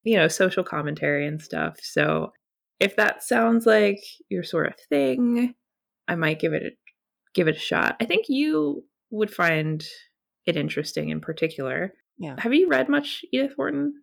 you 0.04 0.18
know, 0.18 0.28
social 0.28 0.64
commentary 0.64 1.28
and 1.28 1.42
stuff. 1.42 1.78
So 1.82 2.34
if 2.82 2.96
that 2.96 3.24
sounds 3.24 3.66
like 3.66 4.00
your 4.28 4.44
sort 4.44 4.68
of 4.68 4.74
thing, 4.90 5.54
I 6.08 6.16
might 6.16 6.40
give 6.40 6.54
it 6.54 6.64
a, 6.64 6.72
give 7.34 7.48
it 7.48 7.56
a 7.56 7.60
shot. 7.60 7.96
I 8.02 8.06
think 8.06 8.26
you 8.28 8.84
would 9.12 9.32
find 9.32 9.86
it 10.48 10.58
interesting 10.58 11.10
in 11.10 11.22
particular. 11.22 11.94
Yeah. 12.18 12.36
Have 12.40 12.54
you 12.54 12.68
read 12.68 12.90
much 12.90 13.24
Edith 13.32 13.54
Wharton? 13.56 13.94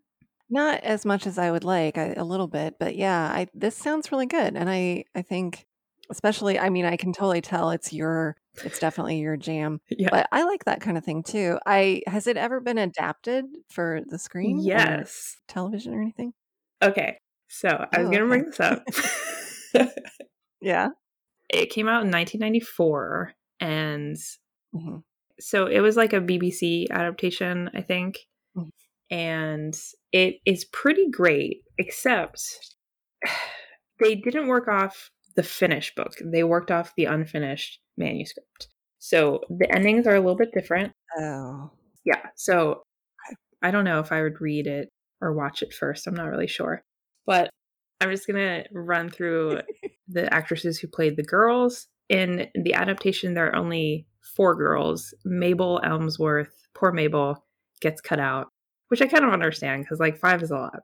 Not 0.49 0.83
as 0.85 1.05
much 1.05 1.27
as 1.27 1.39
I 1.39 1.51
would 1.51 1.65
like, 1.65 1.99
I, 1.99 2.15
a 2.17 2.25
little 2.25 2.47
bit, 2.47 2.77
but 2.79 2.95
yeah, 2.95 3.25
I 3.25 3.49
this 3.53 3.77
sounds 3.77 4.11
really 4.11 4.27
good, 4.27 4.57
and 4.57 4.71
I 4.71 5.05
I 5.15 5.23
think 5.23 5.67
especially 6.09 6.59
I 6.59 6.71
mean 6.71 6.87
I 6.87 6.97
can 6.97 7.13
totally 7.13 7.43
tell 7.43 7.71
it's 7.71 7.93
your 7.93 8.37
it's 8.65 8.79
definitely 8.79 9.19
your 9.19 9.37
jam. 9.37 9.81
Yeah. 9.91 10.09
But 10.11 10.29
I 10.33 10.45
like 10.45 10.65
that 10.65 10.81
kind 10.81 10.97
of 10.97 11.05
thing 11.05 11.23
too. 11.23 11.59
I 11.67 12.03
has 12.07 12.27
it 12.27 12.37
ever 12.37 12.61
been 12.61 12.79
adapted 12.79 13.45
for 13.69 14.01
the 14.07 14.19
screen? 14.19 14.61
Yes. 14.61 15.37
television 15.49 15.95
or 15.95 16.01
anything? 16.01 16.33
Okay. 16.81 17.19
So 17.49 17.69
I 17.93 17.99
was 18.01 18.09
Oh, 18.09 18.11
going 18.11 18.23
to 18.23 18.29
bring 18.29 18.45
this 18.47 18.61
up. 18.61 18.85
Yeah. 20.61 20.89
it 21.51 21.71
came 21.71 21.89
out 21.89 22.05
in 22.05 22.11
1994, 22.11 23.35
and 23.61 24.17
Mhm. 24.75 25.03
so 25.41 25.67
it 25.67 25.81
was 25.81 25.97
like 25.97 26.13
a 26.13 26.21
BBC 26.21 26.87
adaptation, 26.91 27.71
I 27.75 27.83
think. 27.83 28.19
Mhm. 28.57 28.71
And 29.11 29.81
it 30.13 30.37
is 30.47 30.65
pretty 30.67 31.11
great, 31.11 31.63
except 31.79 32.43
they 34.01 34.15
didn't 34.17 34.49
work 34.49 34.69
off 34.69 35.11
the 35.37 35.43
finished 35.43 35.97
book. 35.97 36.15
They 36.25 36.45
worked 36.45 36.71
off 36.71 36.95
the 36.97 37.07
unfinished 37.07 37.81
manuscript. 37.97 38.69
So 38.99 39.41
the 39.51 39.71
endings 39.75 40.07
are 40.07 40.15
a 40.17 40.21
little 40.21 40.37
bit 40.37 40.53
different. 40.53 40.93
Oh. 41.19 41.71
Yeah. 42.05 42.23
So 42.37 42.83
I 43.63 43.71
don't 43.71 43.85
know 43.85 44.01
if 44.01 44.13
I 44.13 44.23
would 44.23 44.41
read 44.41 44.67
it 44.67 44.91
or 45.23 45.33
watch 45.35 45.63
it 45.63 45.73
first. 45.75 46.07
I'm 46.07 46.15
not 46.15 46.27
really 46.31 46.49
sure. 46.49 46.83
But 47.29 47.51
I'm 48.01 48.11
just 48.11 48.27
going 48.27 48.39
to 48.39 48.65
run 48.73 49.11
through 49.11 49.61
the 50.09 50.33
actresses 50.33 50.79
who 50.79 50.89
played 50.89 51.17
the 51.17 51.23
girls. 51.23 51.87
In 52.09 52.49
the 52.55 52.73
adaptation, 52.73 53.35
there 53.35 53.49
are 53.49 53.57
only 53.57 54.07
four 54.35 54.55
girls. 54.55 55.13
Mabel 55.27 55.79
Elmsworth, 55.85 56.49
poor 56.75 56.91
Mabel, 56.91 57.45
gets 57.83 58.01
cut 58.01 58.19
out, 58.19 58.49
which 58.89 59.03
I 59.03 59.07
kind 59.07 59.25
of 59.25 59.33
understand 59.35 59.85
because 59.85 60.01
like 60.01 60.19
five 60.19 60.43
is 60.43 60.51
a 60.51 60.57
lot. 60.57 60.81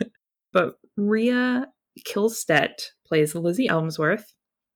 but 0.54 0.76
Rya 0.98 1.66
Kihlstedt 2.06 2.92
plays 3.06 3.34
Lizzie 3.34 3.68
Elmsworth. 3.68 4.24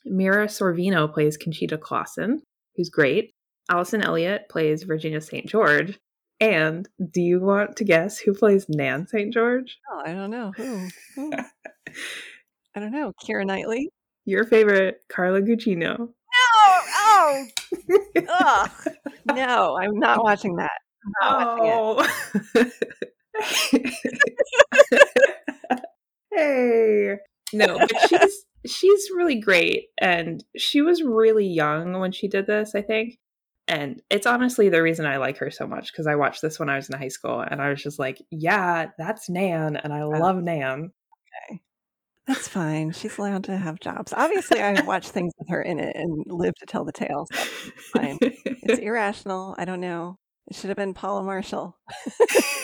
Mira 0.05 0.47
Sorvino 0.47 1.11
plays 1.11 1.39
Conchita 1.39 1.79
Closson, 1.79 2.41
who's 2.77 2.91
great. 2.91 3.31
Alison 3.71 4.03
Elliott 4.03 4.43
plays 4.51 4.83
Virginia 4.83 5.23
St. 5.23 5.49
George. 5.49 5.99
And 6.43 6.89
do 7.13 7.23
you 7.23 7.39
want 7.39 7.77
to 7.77 7.85
guess 7.85 8.19
who 8.19 8.35
plays 8.35 8.67
Nan 8.69 9.07
St. 9.07 9.33
George? 9.33 9.79
Oh, 9.89 10.03
I 10.05 10.13
don't 10.13 10.33
know. 10.33 10.51
Who? 10.57 10.89
Who? 11.15 11.33
I 12.75 12.81
don't 12.81 12.91
know. 12.91 13.13
Keira 13.25 13.47
Knightley? 13.47 13.91
Your 14.25 14.43
favorite, 14.45 15.03
Carla 15.09 15.41
Gugino. 15.41 15.99
No! 15.99 16.09
Oh! 16.57 17.47
Ugh. 18.29 18.71
No, 19.25 19.79
I'm 19.81 20.01
not 20.01 20.25
watching 20.25 20.57
that. 20.57 20.73
Not 21.21 21.61
watching. 21.61 22.03
Oh. 22.57 22.71
hey. 26.33 27.15
No, 27.53 27.79
but 27.79 28.09
she's 28.09 28.45
she's 28.67 29.11
really 29.15 29.39
great. 29.39 29.91
And 30.01 30.43
she 30.57 30.83
was 30.83 31.05
really 31.05 31.47
young 31.47 32.01
when 32.01 32.11
she 32.11 32.27
did 32.27 32.49
this, 32.49 32.75
I 32.75 32.83
think. 32.83 33.21
And 33.69 34.03
it's 34.11 34.27
honestly 34.27 34.69
the 34.69 34.83
reason 34.83 35.07
I 35.07 35.19
like 35.19 35.39
her 35.39 35.51
so 35.51 35.67
much 35.67 35.93
because 35.93 36.07
I 36.07 36.17
watched 36.17 36.43
this 36.43 36.59
when 36.59 36.69
I 36.69 36.77
was 36.77 36.89
in 36.91 36.99
high 36.99 37.09
school 37.09 37.41
and 37.41 37.63
I 37.63 37.71
was 37.71 37.83
just 37.83 37.99
like, 37.99 38.21
yeah, 38.31 38.91
that's 38.99 39.29
Nan. 39.29 39.77
And 39.77 39.93
I 39.93 40.05
love 40.05 40.43
Nan. 40.43 40.91
Okay. 41.51 41.61
That's 42.27 42.49
fine. 42.49 42.93
She's 42.93 43.19
allowed 43.19 43.45
to 43.45 43.57
have 43.57 43.81
jobs. 43.81 44.13
Obviously, 44.17 44.61
I 44.61 44.81
watched 44.83 45.11
things 45.11 45.33
with 45.39 45.49
her 45.49 45.63
in 45.63 45.79
it 45.79 45.95
and 45.97 46.25
live 46.27 46.55
to 46.57 46.67
tell 46.67 46.85
the 46.85 46.93
tale. 46.93 47.27
So 47.33 47.41
it's 47.77 47.89
fine. 47.89 48.19
it's 48.21 48.79
irrational. 48.83 49.55
I 49.59 49.65
don't 49.65 49.81
know. 49.81 50.19
It 50.49 50.57
should 50.57 50.69
have 50.69 50.77
been 50.77 50.95
Paula 50.95 51.23
Marshall. 51.23 51.77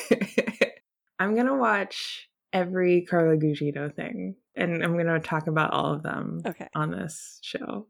I'm 1.18 1.34
going 1.34 1.46
to 1.46 1.54
watch 1.54 2.28
every 2.52 3.02
Carla 3.02 3.36
Gugino 3.36 3.94
thing 3.94 4.36
and 4.58 4.82
I'm 4.82 4.94
going 4.94 5.06
to 5.06 5.20
talk 5.20 5.46
about 5.46 5.72
all 5.72 5.94
of 5.94 6.02
them 6.02 6.40
okay. 6.46 6.68
on 6.74 6.90
this 6.90 7.38
show. 7.42 7.86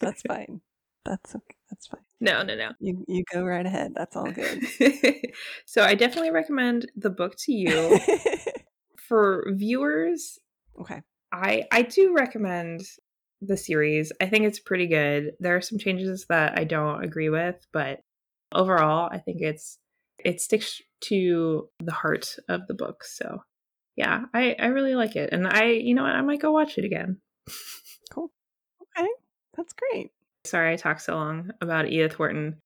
That's 0.00 0.22
fine. 0.22 0.60
That's 1.06 1.34
okay. 1.34 1.56
That's 1.70 1.86
fine. 1.86 2.00
No, 2.20 2.42
no, 2.42 2.54
no. 2.56 2.70
You 2.80 3.04
you 3.06 3.24
go 3.32 3.44
right 3.44 3.64
ahead. 3.64 3.92
That's 3.94 4.16
all 4.16 4.30
good. 4.30 4.66
so 5.66 5.82
I 5.82 5.94
definitely 5.94 6.30
recommend 6.30 6.90
the 6.96 7.10
book 7.10 7.34
to 7.40 7.52
you. 7.52 7.98
For 9.08 9.44
viewers, 9.54 10.38
okay. 10.80 11.02
I 11.32 11.64
I 11.70 11.82
do 11.82 12.12
recommend 12.12 12.82
the 13.40 13.56
series. 13.56 14.10
I 14.20 14.26
think 14.26 14.46
it's 14.46 14.58
pretty 14.58 14.88
good. 14.88 15.32
There 15.38 15.54
are 15.56 15.60
some 15.60 15.78
changes 15.78 16.26
that 16.28 16.58
I 16.58 16.64
don't 16.64 17.04
agree 17.04 17.28
with, 17.28 17.56
but 17.72 18.00
overall, 18.52 19.08
I 19.12 19.18
think 19.18 19.42
it's 19.42 19.78
it 20.18 20.40
sticks 20.40 20.80
to 21.02 21.68
the 21.78 21.92
heart 21.92 22.36
of 22.48 22.66
the 22.66 22.74
book. 22.74 23.04
So, 23.04 23.44
yeah, 23.94 24.24
I 24.34 24.56
I 24.58 24.66
really 24.66 24.96
like 24.96 25.14
it. 25.14 25.32
And 25.32 25.46
I, 25.46 25.66
you 25.66 25.94
know 25.94 26.02
what, 26.02 26.16
I 26.16 26.22
might 26.22 26.40
go 26.40 26.50
watch 26.52 26.78
it 26.78 26.84
again. 26.84 27.18
Cool. 28.10 28.30
Okay. 28.96 29.08
That's 29.56 29.72
great. 29.74 30.12
Sorry 30.46 30.72
I 30.72 30.76
talked 30.76 31.02
so 31.02 31.14
long 31.14 31.50
about 31.60 31.88
Edith 31.88 32.18
Wharton. 32.18 32.58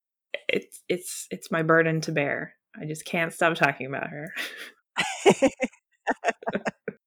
It's 0.48 0.82
it's 0.88 1.26
it's 1.30 1.50
my 1.50 1.62
burden 1.62 2.00
to 2.02 2.12
bear. 2.12 2.54
I 2.80 2.86
just 2.86 3.04
can't 3.04 3.32
stop 3.32 3.54
talking 3.56 3.86
about 3.86 4.08
her. 4.08 4.32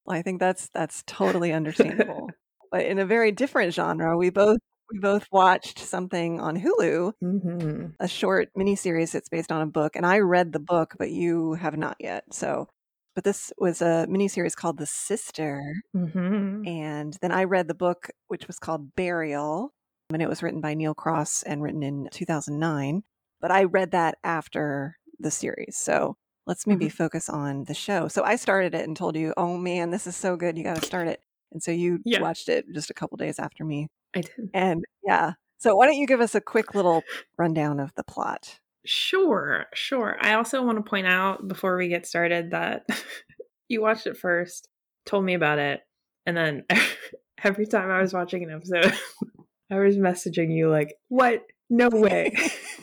well, 0.06 0.18
I 0.18 0.22
think 0.22 0.40
that's 0.40 0.70
that's 0.74 1.04
totally 1.08 1.54
understandable. 1.54 2.30
but 2.72 2.86
in 2.86 3.00
a 3.00 3.06
very 3.06 3.32
different 3.32 3.74
genre, 3.74 4.18
we 4.18 4.30
both 4.30 4.60
we 4.92 5.00
both 5.00 5.28
watched 5.32 5.80
something 5.80 6.40
on 6.40 6.60
Hulu, 6.60 7.14
mm-hmm. 7.24 7.86
a 8.00 8.08
short 8.08 8.50
miniseries 8.58 9.12
that's 9.12 9.30
based 9.30 9.52
on 9.52 9.62
a 9.62 9.68
book, 9.68 9.96
and 9.96 10.06
I 10.06 10.20
read 10.20 10.52
the 10.52 10.60
book, 10.60 10.96
but 10.98 11.12
you 11.12 11.54
have 11.54 11.78
not 11.78 11.98
yet. 12.00 12.26
So, 12.32 12.68
but 13.16 13.24
this 13.24 13.52
was 13.58 13.82
a 13.82 14.06
miniseries 14.10 14.56
called 14.56 14.78
The 14.78 14.86
Sister, 14.86 15.62
mm-hmm. 15.96 16.68
and 16.68 17.18
then 17.22 17.32
I 17.32 17.46
read 17.46 17.68
the 17.68 17.74
book, 17.74 18.10
which 18.28 18.48
was 18.48 18.60
called 18.60 18.96
Burial, 18.96 19.74
and 20.12 20.22
it 20.22 20.30
was 20.30 20.44
written 20.44 20.62
by 20.62 20.74
Neil 20.74 20.94
Cross 20.94 21.44
and 21.44 21.62
written 21.62 21.84
in 21.84 22.10
2009. 22.12 23.04
But 23.42 23.52
I 23.52 23.64
read 23.64 23.92
that 23.92 24.18
after 24.24 24.98
the 25.20 25.32
series. 25.32 25.78
So 25.78 26.18
let's 26.46 26.68
maybe 26.68 26.86
mm-hmm. 26.86 26.96
focus 26.96 27.30
on 27.30 27.66
the 27.66 27.74
show. 27.74 28.08
So 28.08 28.24
I 28.24 28.36
started 28.36 28.74
it 28.74 28.86
and 28.86 28.96
told 28.96 29.16
you, 29.16 29.34
oh 29.38 29.58
man, 29.58 29.92
this 29.92 30.08
is 30.08 30.16
so 30.16 30.36
good. 30.36 30.58
You 30.58 30.64
got 30.64 30.78
to 30.78 30.86
start 30.86 31.08
it. 31.08 31.22
And 31.52 31.62
so 31.62 31.72
you 31.72 32.00
yeah. 32.06 32.22
watched 32.22 32.50
it 32.50 32.66
just 32.74 32.90
a 32.90 32.94
couple 32.94 33.18
days 33.18 33.40
after 33.40 33.64
me. 33.64 33.88
I 34.16 34.22
did. 34.22 34.50
And 34.54 34.84
yeah. 35.04 35.34
So 35.58 35.76
why 35.76 35.86
don't 35.86 35.96
you 35.96 36.08
give 36.08 36.22
us 36.22 36.36
a 36.36 36.42
quick 36.42 36.76
little 36.76 37.04
rundown 37.38 37.80
of 37.80 37.94
the 37.96 38.04
plot? 38.04 38.60
Sure, 38.86 39.66
sure. 39.74 40.18
I 40.20 40.34
also 40.34 40.62
want 40.64 40.78
to 40.78 40.90
point 40.90 41.08
out 41.08 41.48
before 41.48 41.78
we 41.78 41.88
get 41.88 42.06
started 42.06 42.52
that 42.52 42.86
you 43.70 43.82
watched 43.82 44.08
it 44.08 44.18
first, 44.18 44.68
told 45.06 45.24
me 45.24 45.36
about 45.36 45.60
it, 45.60 45.82
and 46.26 46.36
then 46.36 46.66
every 47.44 47.66
time 47.66 47.90
I 47.90 48.02
was 48.02 48.14
watching 48.14 48.44
an 48.44 48.52
episode, 48.52 48.94
I 49.72 49.80
was 49.80 49.98
messaging 49.98 50.56
you 50.56 50.70
like, 50.70 50.96
what? 51.10 51.44
No 51.70 51.90
way. 51.90 52.36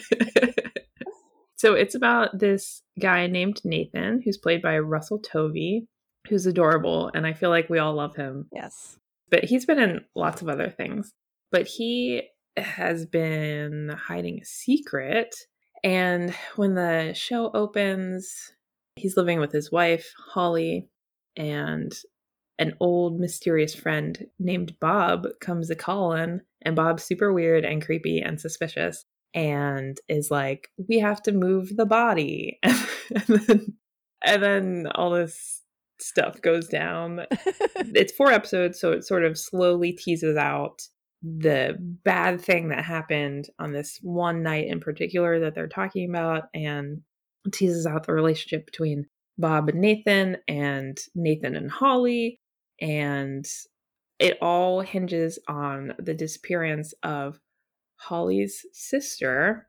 so 1.56 1.74
it's 1.74 1.94
about 1.94 2.38
this 2.38 2.82
guy 3.00 3.26
named 3.26 3.60
Nathan, 3.64 4.20
who's 4.24 4.38
played 4.38 4.62
by 4.62 4.78
Russell 4.78 5.18
Tovey, 5.18 5.86
who's 6.28 6.46
adorable, 6.46 7.10
and 7.14 7.26
I 7.26 7.32
feel 7.32 7.50
like 7.50 7.70
we 7.70 7.78
all 7.78 7.94
love 7.94 8.16
him. 8.16 8.46
Yes. 8.52 8.98
But 9.30 9.44
he's 9.44 9.64
been 9.64 9.78
in 9.78 10.00
lots 10.14 10.42
of 10.42 10.48
other 10.48 10.68
things. 10.68 11.12
But 11.50 11.66
he 11.66 12.22
has 12.56 13.06
been 13.06 13.90
hiding 14.06 14.40
a 14.40 14.44
secret. 14.44 15.34
And 15.84 16.34
when 16.56 16.74
the 16.74 17.12
show 17.14 17.50
opens, 17.52 18.52
he's 18.96 19.16
living 19.16 19.40
with 19.40 19.52
his 19.52 19.72
wife, 19.72 20.12
Holly, 20.32 20.88
and 21.36 21.92
an 22.62 22.74
old 22.78 23.18
mysterious 23.18 23.74
friend 23.74 24.26
named 24.38 24.78
Bob 24.80 25.26
comes 25.40 25.68
a 25.68 25.74
calling, 25.74 26.40
and 26.62 26.76
Bob's 26.76 27.02
super 27.02 27.32
weird 27.32 27.64
and 27.64 27.84
creepy 27.84 28.20
and 28.20 28.40
suspicious 28.40 29.04
and 29.34 29.98
is 30.08 30.30
like, 30.30 30.68
We 30.88 31.00
have 31.00 31.20
to 31.22 31.32
move 31.32 31.76
the 31.76 31.86
body. 31.86 32.60
and, 32.62 33.26
then, 33.26 33.66
and 34.24 34.42
then 34.42 34.86
all 34.94 35.10
this 35.10 35.62
stuff 36.00 36.40
goes 36.40 36.68
down. 36.68 37.26
it's 37.76 38.12
four 38.12 38.30
episodes, 38.30 38.78
so 38.78 38.92
it 38.92 39.04
sort 39.04 39.24
of 39.24 39.36
slowly 39.36 39.92
teases 39.92 40.36
out 40.36 40.82
the 41.20 41.76
bad 42.04 42.40
thing 42.40 42.68
that 42.68 42.84
happened 42.84 43.48
on 43.58 43.72
this 43.72 43.98
one 44.02 44.42
night 44.44 44.68
in 44.68 44.78
particular 44.78 45.40
that 45.40 45.54
they're 45.54 45.68
talking 45.68 46.08
about 46.08 46.44
and 46.54 47.00
teases 47.52 47.86
out 47.86 48.06
the 48.06 48.12
relationship 48.12 48.66
between 48.66 49.06
Bob 49.36 49.68
and 49.68 49.80
Nathan 49.80 50.36
and 50.46 50.98
Nathan 51.14 51.56
and 51.56 51.70
Holly 51.70 52.38
and 52.82 53.46
it 54.18 54.36
all 54.42 54.80
hinges 54.80 55.38
on 55.48 55.94
the 55.98 56.14
disappearance 56.14 56.92
of 57.02 57.38
Holly's 57.96 58.66
sister, 58.72 59.68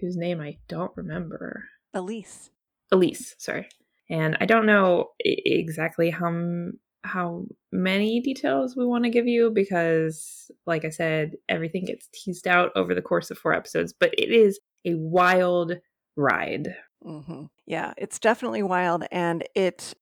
whose 0.00 0.16
name 0.16 0.40
I 0.40 0.56
don't 0.66 0.92
remember. 0.96 1.64
Elise. 1.92 2.50
Elise, 2.90 3.34
sorry. 3.38 3.68
And 4.10 4.36
I 4.40 4.46
don't 4.46 4.66
know 4.66 5.10
exactly 5.20 6.10
how 6.10 6.70
how 7.04 7.44
many 7.70 8.20
details 8.20 8.74
we 8.74 8.86
want 8.86 9.04
to 9.04 9.10
give 9.10 9.26
you 9.26 9.50
because 9.50 10.50
like 10.66 10.86
I 10.86 10.88
said, 10.88 11.32
everything 11.50 11.84
gets 11.84 12.08
teased 12.14 12.48
out 12.48 12.72
over 12.76 12.94
the 12.94 13.02
course 13.02 13.30
of 13.30 13.36
four 13.36 13.52
episodes, 13.52 13.92
but 13.98 14.14
it 14.16 14.30
is 14.30 14.58
a 14.86 14.94
wild 14.94 15.74
ride. 16.16 16.74
Mm-hmm. 17.04 17.44
Yeah, 17.66 17.92
it's 17.98 18.18
definitely 18.18 18.62
wild 18.62 19.04
and 19.12 19.46
it 19.54 19.94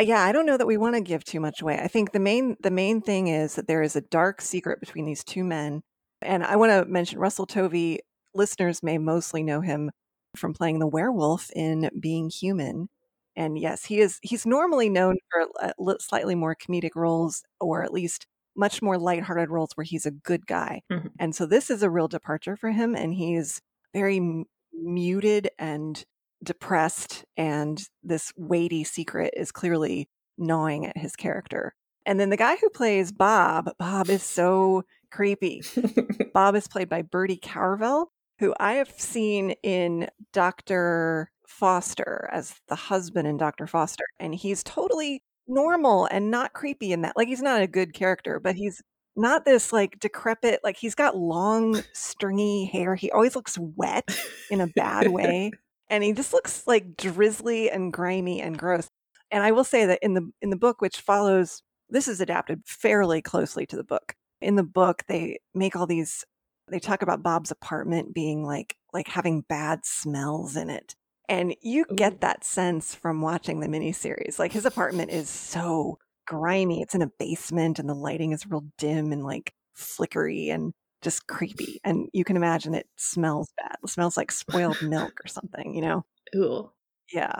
yeah, 0.00 0.22
I 0.22 0.32
don't 0.32 0.46
know 0.46 0.56
that 0.56 0.66
we 0.66 0.76
want 0.76 0.94
to 0.94 1.00
give 1.00 1.24
too 1.24 1.40
much 1.40 1.62
away. 1.62 1.78
I 1.78 1.88
think 1.88 2.12
the 2.12 2.20
main 2.20 2.56
the 2.60 2.70
main 2.70 3.00
thing 3.00 3.28
is 3.28 3.54
that 3.54 3.66
there 3.66 3.82
is 3.82 3.96
a 3.96 4.00
dark 4.00 4.40
secret 4.40 4.80
between 4.80 5.04
these 5.04 5.24
two 5.24 5.44
men. 5.44 5.82
And 6.22 6.44
I 6.44 6.56
want 6.56 6.70
to 6.70 6.90
mention 6.90 7.18
Russell 7.18 7.46
Tovey. 7.46 8.00
Listeners 8.34 8.82
may 8.82 8.98
mostly 8.98 9.42
know 9.42 9.60
him 9.60 9.90
from 10.36 10.54
playing 10.54 10.78
the 10.78 10.86
werewolf 10.86 11.50
in 11.54 11.90
Being 11.98 12.30
Human. 12.30 12.88
And 13.36 13.58
yes, 13.58 13.84
he 13.84 14.00
is 14.00 14.18
he's 14.22 14.46
normally 14.46 14.88
known 14.88 15.16
for 15.30 15.46
uh, 15.60 15.94
slightly 15.98 16.34
more 16.34 16.54
comedic 16.54 16.94
roles 16.94 17.42
or 17.60 17.82
at 17.82 17.92
least 17.92 18.26
much 18.56 18.82
more 18.82 18.98
lighthearted 18.98 19.48
roles 19.48 19.70
where 19.74 19.84
he's 19.84 20.06
a 20.06 20.10
good 20.10 20.46
guy. 20.46 20.82
Mm-hmm. 20.92 21.08
And 21.18 21.34
so 21.34 21.46
this 21.46 21.70
is 21.70 21.82
a 21.82 21.90
real 21.90 22.08
departure 22.08 22.56
for 22.56 22.70
him 22.70 22.94
and 22.94 23.14
he's 23.14 23.60
very 23.94 24.18
m- 24.18 24.44
muted 24.72 25.50
and 25.58 26.04
depressed 26.42 27.24
and 27.36 27.82
this 28.02 28.32
weighty 28.36 28.84
secret 28.84 29.34
is 29.36 29.52
clearly 29.52 30.08
gnawing 30.38 30.86
at 30.86 30.96
his 30.96 31.16
character. 31.16 31.74
And 32.06 32.18
then 32.18 32.30
the 32.30 32.36
guy 32.36 32.56
who 32.56 32.70
plays 32.70 33.12
Bob, 33.12 33.70
Bob 33.78 34.08
is 34.08 34.22
so 34.22 34.84
creepy. 35.10 35.62
Bob 36.34 36.54
is 36.56 36.66
played 36.66 36.88
by 36.88 37.02
Bertie 37.02 37.36
Carvel, 37.36 38.10
who 38.38 38.54
I 38.58 38.74
have 38.74 38.90
seen 38.90 39.52
in 39.62 40.08
Dr. 40.32 41.30
Foster 41.46 42.28
as 42.32 42.54
the 42.68 42.74
husband 42.74 43.28
in 43.28 43.36
Dr. 43.36 43.66
Foster. 43.66 44.04
And 44.18 44.34
he's 44.34 44.62
totally 44.62 45.22
normal 45.46 46.06
and 46.10 46.30
not 46.30 46.54
creepy 46.54 46.92
in 46.92 47.02
that. 47.02 47.16
Like, 47.16 47.28
he's 47.28 47.42
not 47.42 47.60
a 47.60 47.66
good 47.66 47.92
character, 47.92 48.40
but 48.40 48.54
he's 48.54 48.80
not 49.16 49.44
this 49.44 49.72
like 49.72 49.98
decrepit, 49.98 50.60
like, 50.64 50.76
he's 50.78 50.94
got 50.94 51.16
long, 51.16 51.82
stringy 51.92 52.66
hair. 52.66 52.94
He 52.94 53.10
always 53.10 53.36
looks 53.36 53.58
wet 53.58 54.08
in 54.50 54.60
a 54.60 54.68
bad 54.68 55.08
way 55.12 55.50
and 55.90 56.04
he 56.04 56.12
just 56.12 56.32
looks 56.32 56.66
like 56.66 56.96
drizzly 56.96 57.70
and 57.70 57.92
grimy 57.92 58.40
and 58.40 58.56
gross. 58.56 58.88
And 59.30 59.42
I 59.42 59.52
will 59.52 59.64
say 59.64 59.84
that 59.86 59.98
in 60.02 60.14
the 60.14 60.30
in 60.40 60.50
the 60.50 60.56
book, 60.56 60.80
which 60.80 61.00
follows, 61.00 61.62
this 61.90 62.08
is 62.08 62.20
adapted 62.20 62.62
fairly 62.64 63.20
closely 63.20 63.66
to 63.66 63.76
the 63.76 63.84
book. 63.84 64.14
In 64.40 64.56
the 64.56 64.62
book, 64.62 65.02
they 65.08 65.40
make 65.54 65.76
all 65.76 65.86
these. 65.86 66.24
They 66.68 66.78
talk 66.78 67.02
about 67.02 67.22
Bob's 67.22 67.50
apartment 67.50 68.14
being 68.14 68.44
like 68.44 68.76
like 68.94 69.08
having 69.08 69.42
bad 69.42 69.80
smells 69.84 70.56
in 70.56 70.70
it, 70.70 70.94
and 71.28 71.54
you 71.60 71.84
get 71.94 72.20
that 72.22 72.44
sense 72.44 72.94
from 72.94 73.20
watching 73.20 73.60
the 73.60 73.68
miniseries. 73.68 74.38
Like 74.38 74.52
his 74.52 74.66
apartment 74.66 75.10
is 75.10 75.28
so 75.28 75.98
grimy. 76.26 76.80
It's 76.82 76.94
in 76.94 77.02
a 77.02 77.10
basement, 77.18 77.78
and 77.78 77.88
the 77.88 77.94
lighting 77.94 78.32
is 78.32 78.46
real 78.46 78.64
dim 78.78 79.12
and 79.12 79.24
like 79.24 79.52
flickery, 79.74 80.50
and 80.50 80.72
just 81.02 81.26
creepy. 81.26 81.80
And 81.84 82.08
you 82.12 82.24
can 82.24 82.36
imagine 82.36 82.74
it 82.74 82.88
smells 82.96 83.52
bad. 83.56 83.76
It 83.82 83.88
smells 83.90 84.16
like 84.16 84.32
spoiled 84.32 84.80
milk 84.82 85.20
or 85.24 85.28
something, 85.28 85.74
you 85.74 85.82
know? 85.82 86.04
Ooh. 86.36 86.70
Yeah. 87.12 87.32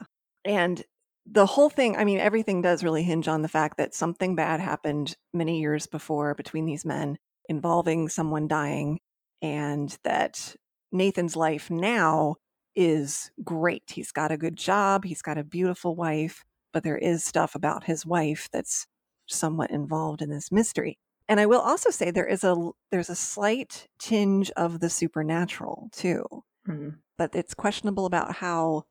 And 0.44 0.82
the 1.26 1.46
whole 1.46 1.70
thing, 1.70 1.96
I 1.96 2.04
mean, 2.04 2.18
everything 2.18 2.62
does 2.62 2.82
really 2.82 3.02
hinge 3.02 3.28
on 3.28 3.42
the 3.42 3.48
fact 3.48 3.76
that 3.76 3.94
something 3.94 4.34
bad 4.34 4.60
happened 4.60 5.16
many 5.32 5.60
years 5.60 5.86
before 5.86 6.34
between 6.34 6.64
these 6.64 6.84
men 6.84 7.18
involving 7.48 8.08
someone 8.08 8.48
dying, 8.48 9.00
and 9.42 9.96
that 10.04 10.54
Nathan's 10.92 11.36
life 11.36 11.70
now 11.70 12.36
is 12.74 13.30
great. 13.44 13.84
He's 13.88 14.12
got 14.12 14.32
a 14.32 14.36
good 14.36 14.56
job, 14.56 15.04
he's 15.04 15.22
got 15.22 15.38
a 15.38 15.44
beautiful 15.44 15.94
wife, 15.96 16.42
but 16.72 16.82
there 16.84 16.98
is 16.98 17.24
stuff 17.24 17.54
about 17.54 17.84
his 17.84 18.06
wife 18.06 18.48
that's 18.52 18.86
somewhat 19.28 19.70
involved 19.70 20.22
in 20.22 20.30
this 20.30 20.50
mystery. 20.52 20.98
And 21.30 21.38
I 21.38 21.46
will 21.46 21.60
also 21.60 21.90
say 21.90 22.10
there 22.10 22.26
is 22.26 22.42
a 22.42 22.56
there's 22.90 23.08
a 23.08 23.14
slight 23.14 23.86
tinge 24.00 24.50
of 24.56 24.80
the 24.80 24.90
supernatural 24.90 25.88
too. 25.92 26.24
Mm-hmm. 26.68 26.88
But 27.16 27.36
it's 27.36 27.54
questionable 27.54 28.04
about 28.04 28.34
how 28.34 28.82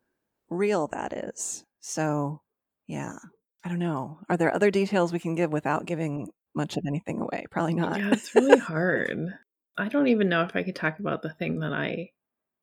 real 0.49 0.87
that 0.87 1.11
is. 1.11 1.65
So, 1.81 2.41
yeah. 2.87 3.17
I 3.65 3.67
don't 3.67 3.79
know. 3.79 4.19
Are 4.29 4.37
there 4.37 4.55
other 4.55 4.71
details 4.71 5.11
we 5.11 5.19
can 5.19 5.35
give 5.35 5.51
without 5.51 5.85
giving 5.85 6.29
much 6.55 6.77
of 6.77 6.85
anything 6.87 7.19
away? 7.19 7.45
Probably 7.51 7.73
not. 7.73 7.99
Yeah, 7.99 8.11
it's 8.13 8.33
really 8.33 8.57
hard. 8.71 9.33
I 9.77 9.89
don't 9.89 10.07
even 10.07 10.29
know 10.29 10.43
if 10.43 10.55
I 10.55 10.63
could 10.63 10.77
talk 10.77 10.99
about 10.99 11.21
the 11.21 11.33
thing 11.33 11.59
that 11.59 11.73
I 11.73 12.11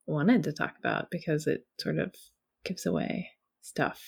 wanted 0.07 0.45
to 0.45 0.53
talk 0.55 0.75
about 0.79 1.11
because 1.11 1.47
it 1.47 1.67
sort 1.79 1.99
of 1.99 2.15
gives 2.65 2.87
away 2.87 3.29
stuff. 3.61 4.03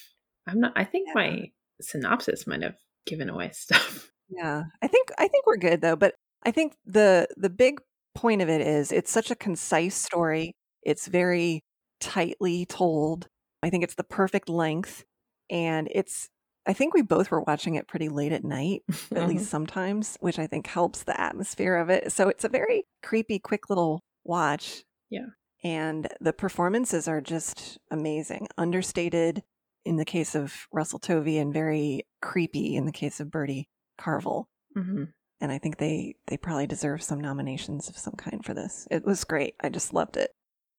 I'm 0.46 0.60
not 0.60 0.72
I 0.76 0.84
think 0.84 1.08
yeah. 1.08 1.14
my 1.14 1.50
synopsis 1.82 2.46
might 2.46 2.62
have 2.62 2.76
given 3.08 3.28
away 3.28 3.50
stuff. 3.52 4.10
Yeah. 4.28 4.64
I 4.82 4.86
think 4.86 5.10
I 5.18 5.28
think 5.28 5.46
we're 5.46 5.56
good 5.56 5.80
though, 5.80 5.96
but 5.96 6.14
I 6.44 6.50
think 6.50 6.74
the 6.86 7.28
the 7.36 7.50
big 7.50 7.80
point 8.14 8.42
of 8.42 8.48
it 8.48 8.60
is 8.60 8.92
it's 8.92 9.10
such 9.10 9.30
a 9.30 9.36
concise 9.36 9.94
story. 9.94 10.54
It's 10.82 11.06
very 11.06 11.62
tightly 12.00 12.66
told. 12.66 13.28
I 13.62 13.70
think 13.70 13.84
it's 13.84 13.94
the 13.96 14.04
perfect 14.04 14.48
length 14.48 15.04
and 15.50 15.88
it's 15.90 16.28
I 16.66 16.74
think 16.74 16.92
we 16.92 17.00
both 17.00 17.30
were 17.30 17.40
watching 17.40 17.76
it 17.76 17.88
pretty 17.88 18.10
late 18.10 18.30
at 18.30 18.44
night, 18.44 18.82
at 18.88 18.94
mm-hmm. 18.94 19.26
least 19.26 19.48
sometimes, 19.48 20.18
which 20.20 20.38
I 20.38 20.46
think 20.46 20.66
helps 20.66 21.02
the 21.02 21.18
atmosphere 21.18 21.76
of 21.76 21.88
it. 21.88 22.12
So 22.12 22.28
it's 22.28 22.44
a 22.44 22.48
very 22.48 22.84
creepy, 23.02 23.38
quick 23.38 23.70
little 23.70 24.02
watch. 24.24 24.84
Yeah. 25.08 25.28
And 25.64 26.06
the 26.20 26.34
performances 26.34 27.08
are 27.08 27.22
just 27.22 27.78
amazing, 27.90 28.48
understated 28.58 29.42
in 29.88 29.96
the 29.96 30.04
case 30.04 30.34
of 30.34 30.68
Russell 30.70 30.98
Tovey 30.98 31.38
and 31.38 31.52
very 31.52 32.06
creepy 32.20 32.76
in 32.76 32.84
the 32.84 32.92
case 32.92 33.20
of 33.20 33.30
Bertie 33.30 33.68
Carvel. 33.96 34.48
Mm-hmm. 34.76 35.04
And 35.40 35.52
I 35.52 35.58
think 35.58 35.78
they 35.78 36.14
they 36.26 36.36
probably 36.36 36.66
deserve 36.66 37.02
some 37.02 37.20
nominations 37.20 37.88
of 37.88 37.96
some 37.96 38.14
kind 38.14 38.44
for 38.44 38.54
this. 38.54 38.86
It 38.90 39.04
was 39.04 39.24
great. 39.24 39.54
I 39.60 39.70
just 39.70 39.94
loved 39.94 40.16
it. 40.16 40.30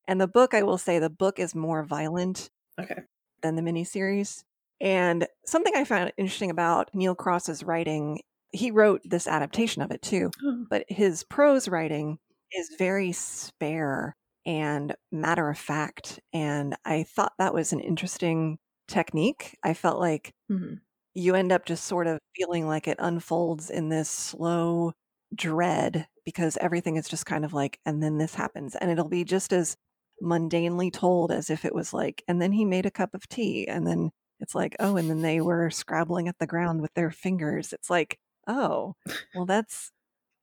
And 0.07 0.21
the 0.21 0.27
book, 0.27 0.53
I 0.53 0.63
will 0.63 0.77
say, 0.77 0.99
the 0.99 1.09
book 1.09 1.39
is 1.39 1.55
more 1.55 1.83
violent 1.83 2.49
okay. 2.79 3.01
than 3.41 3.55
the 3.55 3.61
miniseries. 3.61 4.43
And 4.81 5.27
something 5.45 5.73
I 5.75 5.83
found 5.83 6.13
interesting 6.17 6.51
about 6.51 6.89
Neil 6.93 7.15
Cross's 7.15 7.63
writing, 7.63 8.21
he 8.51 8.71
wrote 8.71 9.01
this 9.03 9.27
adaptation 9.27 9.81
of 9.81 9.91
it 9.91 10.01
too, 10.01 10.31
oh. 10.43 10.65
but 10.69 10.85
his 10.87 11.23
prose 11.23 11.67
writing 11.67 12.19
is 12.51 12.75
very 12.77 13.11
spare 13.11 14.15
and 14.45 14.95
matter 15.11 15.49
of 15.49 15.57
fact. 15.57 16.19
And 16.33 16.75
I 16.85 17.03
thought 17.03 17.33
that 17.37 17.53
was 17.53 17.73
an 17.73 17.79
interesting 17.79 18.57
technique. 18.89 19.57
I 19.63 19.73
felt 19.73 19.99
like 19.99 20.33
mm-hmm. 20.51 20.75
you 21.13 21.35
end 21.35 21.51
up 21.51 21.65
just 21.65 21.85
sort 21.85 22.07
of 22.07 22.19
feeling 22.35 22.67
like 22.67 22.87
it 22.87 22.97
unfolds 22.99 23.69
in 23.69 23.89
this 23.89 24.09
slow 24.09 24.93
dread 25.33 26.07
because 26.25 26.57
everything 26.59 26.97
is 26.97 27.07
just 27.07 27.25
kind 27.25 27.45
of 27.45 27.53
like, 27.53 27.79
and 27.85 28.03
then 28.03 28.17
this 28.17 28.35
happens. 28.35 28.75
And 28.75 28.91
it'll 28.91 29.07
be 29.07 29.23
just 29.23 29.53
as 29.53 29.77
mundanely 30.21 30.91
told 30.91 31.31
as 31.31 31.49
if 31.49 31.63
it 31.65 31.73
was 31.73 31.93
like, 31.93 32.23
and 32.27 32.41
then 32.41 32.51
he 32.51 32.65
made 32.65 32.85
a 32.85 32.91
cup 32.91 33.13
of 33.13 33.27
tea. 33.29 33.67
And 33.67 33.87
then 33.87 34.11
it's 34.39 34.55
like, 34.55 34.75
oh, 34.79 34.97
and 34.97 35.09
then 35.09 35.21
they 35.21 35.41
were 35.41 35.69
scrabbling 35.69 36.27
at 36.27 36.37
the 36.39 36.47
ground 36.47 36.81
with 36.81 36.93
their 36.93 37.11
fingers. 37.11 37.73
It's 37.73 37.89
like, 37.89 38.17
oh, 38.47 38.95
well, 39.35 39.45
that's 39.45 39.91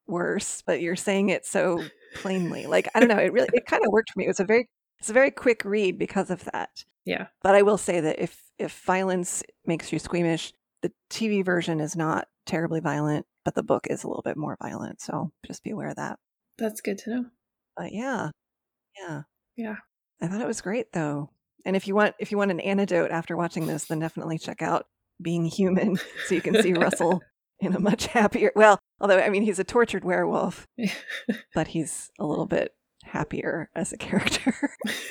worse, 0.07 0.63
but 0.67 0.81
you're 0.81 0.97
saying 0.97 1.31
it 1.31 1.45
so 1.45 1.83
plainly. 2.15 2.67
Like, 2.67 2.89
I 2.95 3.01
don't 3.01 3.09
know, 3.09 3.19
it 3.19 3.33
really, 3.33 3.49
it 3.53 3.67
kind 3.67 3.85
of 3.85 3.93
worked 3.93 4.11
for 4.13 4.19
me. 4.19 4.25
It 4.27 4.29
was 4.29 4.41
a 4.41 4.45
very, 4.45 4.69
it's 4.99 5.11
a 5.11 5.15
very 5.15 5.31
quick 5.31 5.65
read 5.65 5.99
because 5.99 6.31
of 6.31 6.45
that. 6.53 6.85
Yeah. 7.05 7.27
But 7.43 7.55
I 7.55 7.63
will 7.63 7.79
say 7.79 8.01
that 8.01 8.19
if, 8.19 8.43
if 8.59 8.83
violence 8.85 9.43
makes 9.65 9.93
you 9.93 9.99
squeamish, 9.99 10.53
the 10.83 10.93
TV 11.11 11.45
version 11.45 11.81
is 11.81 11.97
not 11.97 12.29
terribly 12.47 12.81
violent, 12.81 13.27
but 13.45 13.55
the 13.55 13.63
book 13.63 13.87
is 13.89 14.05
a 14.05 14.09
little 14.09 14.23
bit 14.23 14.37
more 14.37 14.57
violent. 14.61 15.01
So 15.01 15.33
just 15.47 15.63
be 15.63 15.71
aware 15.71 15.89
of 15.91 15.97
that. 15.97 16.19
That's 16.59 16.81
good 16.81 16.99
to 16.99 17.11
know. 17.11 17.25
But 17.77 17.93
yeah. 17.93 18.31
Yeah. 18.99 19.23
Yeah. 19.57 19.77
I 20.21 20.29
thought 20.29 20.41
it 20.41 20.47
was 20.47 20.61
great 20.61 20.93
though. 20.93 21.31
And 21.65 21.77
if 21.77 21.89
you 21.89 21.95
want 21.95 22.15
if 22.19 22.31
you 22.31 22.39
want 22.39 22.53
an 22.53 22.61
antidote 22.61 23.11
after 23.11 23.37
watching 23.37 23.67
this, 23.67 23.85
then 23.85 23.99
definitely 23.99 24.39
check 24.39 24.63
out 24.63 24.87
Being 25.21 25.45
Human 25.45 25.97
so 26.27 26.35
you 26.35 26.41
can 26.41 26.63
see 26.63 26.73
Russell 26.73 27.23
in 27.61 27.75
a 27.75 27.81
much 27.81 28.07
happier 28.07 28.53
well, 28.55 28.79
although 29.01 29.19
I 29.19 29.29
mean 29.29 29.43
he's 29.43 29.59
a 29.59 29.65
tortured 29.65 30.05
werewolf, 30.05 30.67
but 31.55 31.69
he's 31.69 32.11
a 32.19 32.25
little 32.25 32.47
bit 32.47 32.73
happier 33.07 33.71
as 33.75 33.93
a 33.93 33.97
character. 33.99 34.55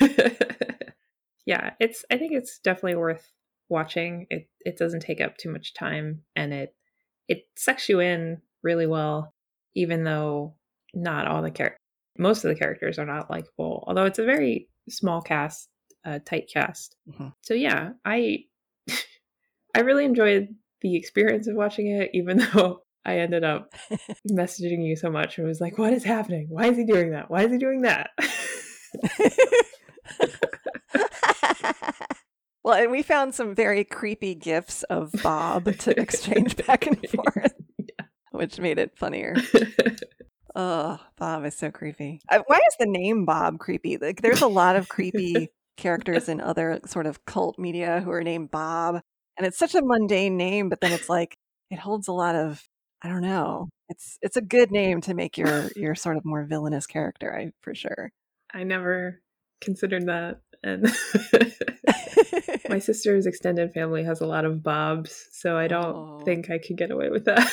yeah, 1.46 1.70
it's 1.80 2.04
I 2.10 2.18
think 2.18 2.32
it's 2.32 2.58
definitely 2.58 2.96
worth 2.96 3.32
watching. 3.68 4.26
It 4.30 4.48
it 4.60 4.78
doesn't 4.78 5.00
take 5.00 5.20
up 5.20 5.36
too 5.36 5.50
much 5.50 5.74
time 5.74 6.22
and 6.34 6.52
it 6.52 6.74
it 7.28 7.44
sucks 7.56 7.88
you 7.88 8.00
in 8.00 8.40
really 8.62 8.86
well 8.86 9.32
even 9.74 10.04
though 10.04 10.54
not 10.94 11.26
all 11.26 11.42
the 11.42 11.50
characters 11.50 11.80
most 12.18 12.44
of 12.44 12.48
the 12.48 12.58
characters 12.58 12.98
are 12.98 13.04
not 13.04 13.30
likable 13.30 13.84
although 13.86 14.06
it's 14.06 14.18
a 14.18 14.24
very 14.24 14.68
small 14.88 15.20
cast 15.20 15.68
uh, 16.06 16.20
tight 16.24 16.48
cast. 16.52 16.96
Mm-hmm. 17.10 17.28
So 17.42 17.54
yeah, 17.54 17.90
I 18.04 18.44
I 19.74 19.80
really 19.80 20.04
enjoyed 20.04 20.54
the 20.80 20.96
experience 20.96 21.48
of 21.48 21.56
watching 21.56 21.88
it, 21.88 22.10
even 22.14 22.38
though 22.38 22.82
I 23.06 23.20
ended 23.20 23.44
up 23.44 23.72
messaging 24.28 24.84
you 24.84 24.96
so 24.96 25.08
much. 25.10 25.38
It 25.38 25.44
was 25.44 25.60
like, 25.60 25.78
what 25.78 25.92
is 25.92 26.02
happening? 26.02 26.48
Why 26.50 26.66
is 26.66 26.76
he 26.76 26.84
doing 26.84 27.12
that? 27.12 27.30
Why 27.30 27.44
is 27.44 27.52
he 27.52 27.58
doing 27.58 27.82
that? 27.82 28.10
well, 32.64 32.74
and 32.74 32.90
we 32.90 33.02
found 33.02 33.32
some 33.32 33.54
very 33.54 33.84
creepy 33.84 34.34
gifs 34.34 34.82
of 34.84 35.12
Bob 35.22 35.64
to 35.78 35.98
exchange 35.98 36.56
back 36.66 36.88
and 36.88 36.98
forth, 37.10 37.54
yeah. 37.78 38.06
which 38.32 38.58
made 38.58 38.80
it 38.80 38.98
funnier. 38.98 39.36
Oh, 40.56 40.98
Bob 41.16 41.44
is 41.44 41.56
so 41.56 41.70
creepy. 41.70 42.20
Uh, 42.28 42.40
why 42.48 42.56
is 42.56 42.76
the 42.80 42.86
name 42.86 43.24
Bob 43.24 43.60
creepy? 43.60 43.98
Like, 43.98 44.20
there's 44.20 44.42
a 44.42 44.48
lot 44.48 44.74
of 44.74 44.88
creepy 44.88 45.50
characters 45.76 46.28
in 46.28 46.40
other 46.40 46.80
sort 46.86 47.06
of 47.06 47.24
cult 47.24 47.56
media 47.56 48.00
who 48.00 48.10
are 48.10 48.24
named 48.24 48.50
Bob. 48.50 49.00
And 49.36 49.46
it's 49.46 49.58
such 49.58 49.76
a 49.76 49.82
mundane 49.82 50.36
name, 50.36 50.70
but 50.70 50.80
then 50.80 50.90
it's 50.90 51.08
like 51.08 51.36
it 51.70 51.78
holds 51.78 52.08
a 52.08 52.12
lot 52.12 52.34
of 52.34 52.64
I 53.02 53.08
don't 53.08 53.22
know. 53.22 53.68
It's 53.88 54.18
it's 54.22 54.36
a 54.36 54.42
good 54.42 54.70
name 54.70 55.00
to 55.02 55.14
make 55.14 55.38
your 55.38 55.68
your 55.76 55.94
sort 55.96 56.16
of 56.16 56.24
more 56.24 56.44
villainous 56.44 56.86
character, 56.86 57.36
I 57.36 57.52
for 57.62 57.74
sure. 57.74 58.10
I 58.52 58.64
never 58.64 59.20
considered 59.60 60.06
that. 60.06 60.40
And 60.62 60.82
my 62.68 62.78
sister's 62.80 63.26
extended 63.26 63.72
family 63.72 64.04
has 64.04 64.20
a 64.20 64.26
lot 64.26 64.44
of 64.44 64.62
Bobs, 64.62 65.28
so 65.32 65.56
I 65.56 65.68
don't 65.68 65.84
oh. 65.84 66.22
think 66.24 66.50
I 66.50 66.58
could 66.58 66.76
get 66.76 66.90
away 66.90 67.10
with 67.10 67.26
that. 67.26 67.52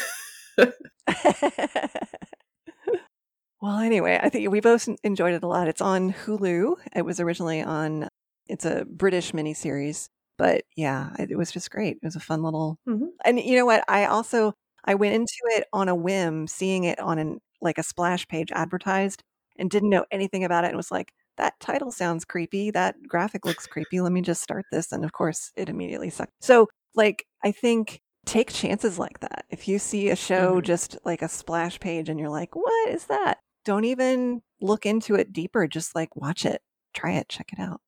well, 3.61 3.79
anyway, 3.79 4.19
I 4.21 4.29
think 4.29 4.49
we 4.49 4.61
both 4.61 4.87
enjoyed 5.03 5.33
it 5.33 5.43
a 5.43 5.47
lot. 5.47 5.67
It's 5.67 5.81
on 5.81 6.13
Hulu. 6.13 6.75
It 6.95 7.03
was 7.03 7.19
originally 7.19 7.61
on 7.61 8.07
it's 8.47 8.65
a 8.65 8.85
British 8.85 9.31
miniseries, 9.31 10.09
but 10.37 10.63
yeah, 10.75 11.11
it 11.19 11.37
was 11.37 11.51
just 11.51 11.71
great. 11.71 11.97
It 11.97 12.05
was 12.05 12.15
a 12.15 12.21
fun 12.21 12.41
little. 12.43 12.77
Mm-hmm. 12.87 13.05
And 13.25 13.39
you 13.39 13.57
know 13.57 13.65
what? 13.65 13.83
I 13.87 14.05
also 14.05 14.53
I 14.85 14.95
went 14.95 15.15
into 15.15 15.33
it 15.57 15.65
on 15.73 15.89
a 15.89 15.95
whim, 15.95 16.47
seeing 16.47 16.83
it 16.83 16.99
on 16.99 17.19
an 17.19 17.39
like 17.61 17.77
a 17.77 17.83
splash 17.83 18.27
page 18.27 18.51
advertised, 18.51 19.23
and 19.57 19.69
didn't 19.69 19.89
know 19.89 20.05
anything 20.11 20.43
about 20.43 20.65
it, 20.65 20.69
and 20.69 20.77
was 20.77 20.91
like, 20.91 21.13
"That 21.37 21.59
title 21.59 21.91
sounds 21.91 22.25
creepy. 22.25 22.71
That 22.71 22.95
graphic 23.07 23.45
looks 23.45 23.67
creepy. 23.67 24.01
Let 24.01 24.11
me 24.11 24.21
just 24.21 24.41
start 24.41 24.65
this." 24.71 24.91
And 24.91 25.05
of 25.05 25.13
course, 25.13 25.51
it 25.55 25.69
immediately 25.69 26.09
sucked. 26.09 26.33
So, 26.41 26.67
like, 26.95 27.25
I 27.43 27.51
think 27.51 28.01
take 28.25 28.51
chances 28.51 28.99
like 28.99 29.19
that. 29.21 29.45
If 29.49 29.67
you 29.67 29.79
see 29.79 30.09
a 30.09 30.15
show 30.15 30.55
mm-hmm. 30.55 30.65
just 30.65 30.97
like 31.05 31.21
a 31.21 31.29
splash 31.29 31.79
page, 31.79 32.09
and 32.09 32.19
you're 32.19 32.29
like, 32.29 32.55
"What 32.55 32.89
is 32.89 33.05
that?" 33.07 33.39
Don't 33.65 33.85
even 33.85 34.41
look 34.61 34.85
into 34.85 35.15
it 35.15 35.31
deeper. 35.33 35.67
Just 35.67 35.95
like 35.95 36.15
watch 36.15 36.45
it, 36.45 36.61
try 36.93 37.13
it, 37.13 37.29
check 37.29 37.51
it 37.53 37.59
out. 37.59 37.81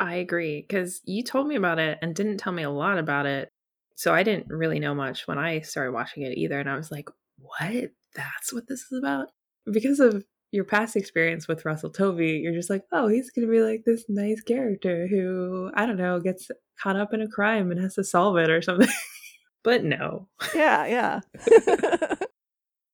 I 0.00 0.16
agree 0.16 0.62
because 0.62 1.00
you 1.04 1.24
told 1.24 1.48
me 1.48 1.56
about 1.56 1.78
it 1.78 1.98
and 2.02 2.14
didn't 2.14 2.38
tell 2.38 2.52
me 2.52 2.62
a 2.62 2.70
lot 2.70 2.98
about 2.98 3.26
it. 3.26 3.50
So 3.98 4.14
I 4.14 4.22
didn't 4.22 4.46
really 4.46 4.78
know 4.78 4.94
much 4.94 5.26
when 5.26 5.38
I 5.38 5.58
started 5.58 5.90
watching 5.90 6.22
it 6.22 6.38
either. 6.38 6.60
And 6.60 6.70
I 6.70 6.76
was 6.76 6.92
like, 6.92 7.08
what? 7.36 7.90
That's 8.14 8.52
what 8.52 8.68
this 8.68 8.82
is 8.92 8.98
about? 9.00 9.30
Because 9.68 9.98
of 9.98 10.24
your 10.52 10.62
past 10.62 10.94
experience 10.94 11.48
with 11.48 11.64
Russell 11.64 11.90
Tovey, 11.90 12.38
you're 12.40 12.54
just 12.54 12.70
like, 12.70 12.84
oh, 12.92 13.08
he's 13.08 13.32
going 13.32 13.48
to 13.48 13.50
be 13.50 13.60
like 13.60 13.82
this 13.84 14.04
nice 14.08 14.40
character 14.40 15.08
who, 15.08 15.72
I 15.74 15.84
don't 15.84 15.96
know, 15.96 16.20
gets 16.20 16.48
caught 16.80 16.94
up 16.94 17.12
in 17.12 17.22
a 17.22 17.28
crime 17.28 17.72
and 17.72 17.80
has 17.80 17.96
to 17.96 18.04
solve 18.04 18.36
it 18.36 18.50
or 18.50 18.62
something. 18.62 18.86
but 19.64 19.82
no. 19.82 20.28
Yeah, 20.54 20.86
yeah. 20.86 21.20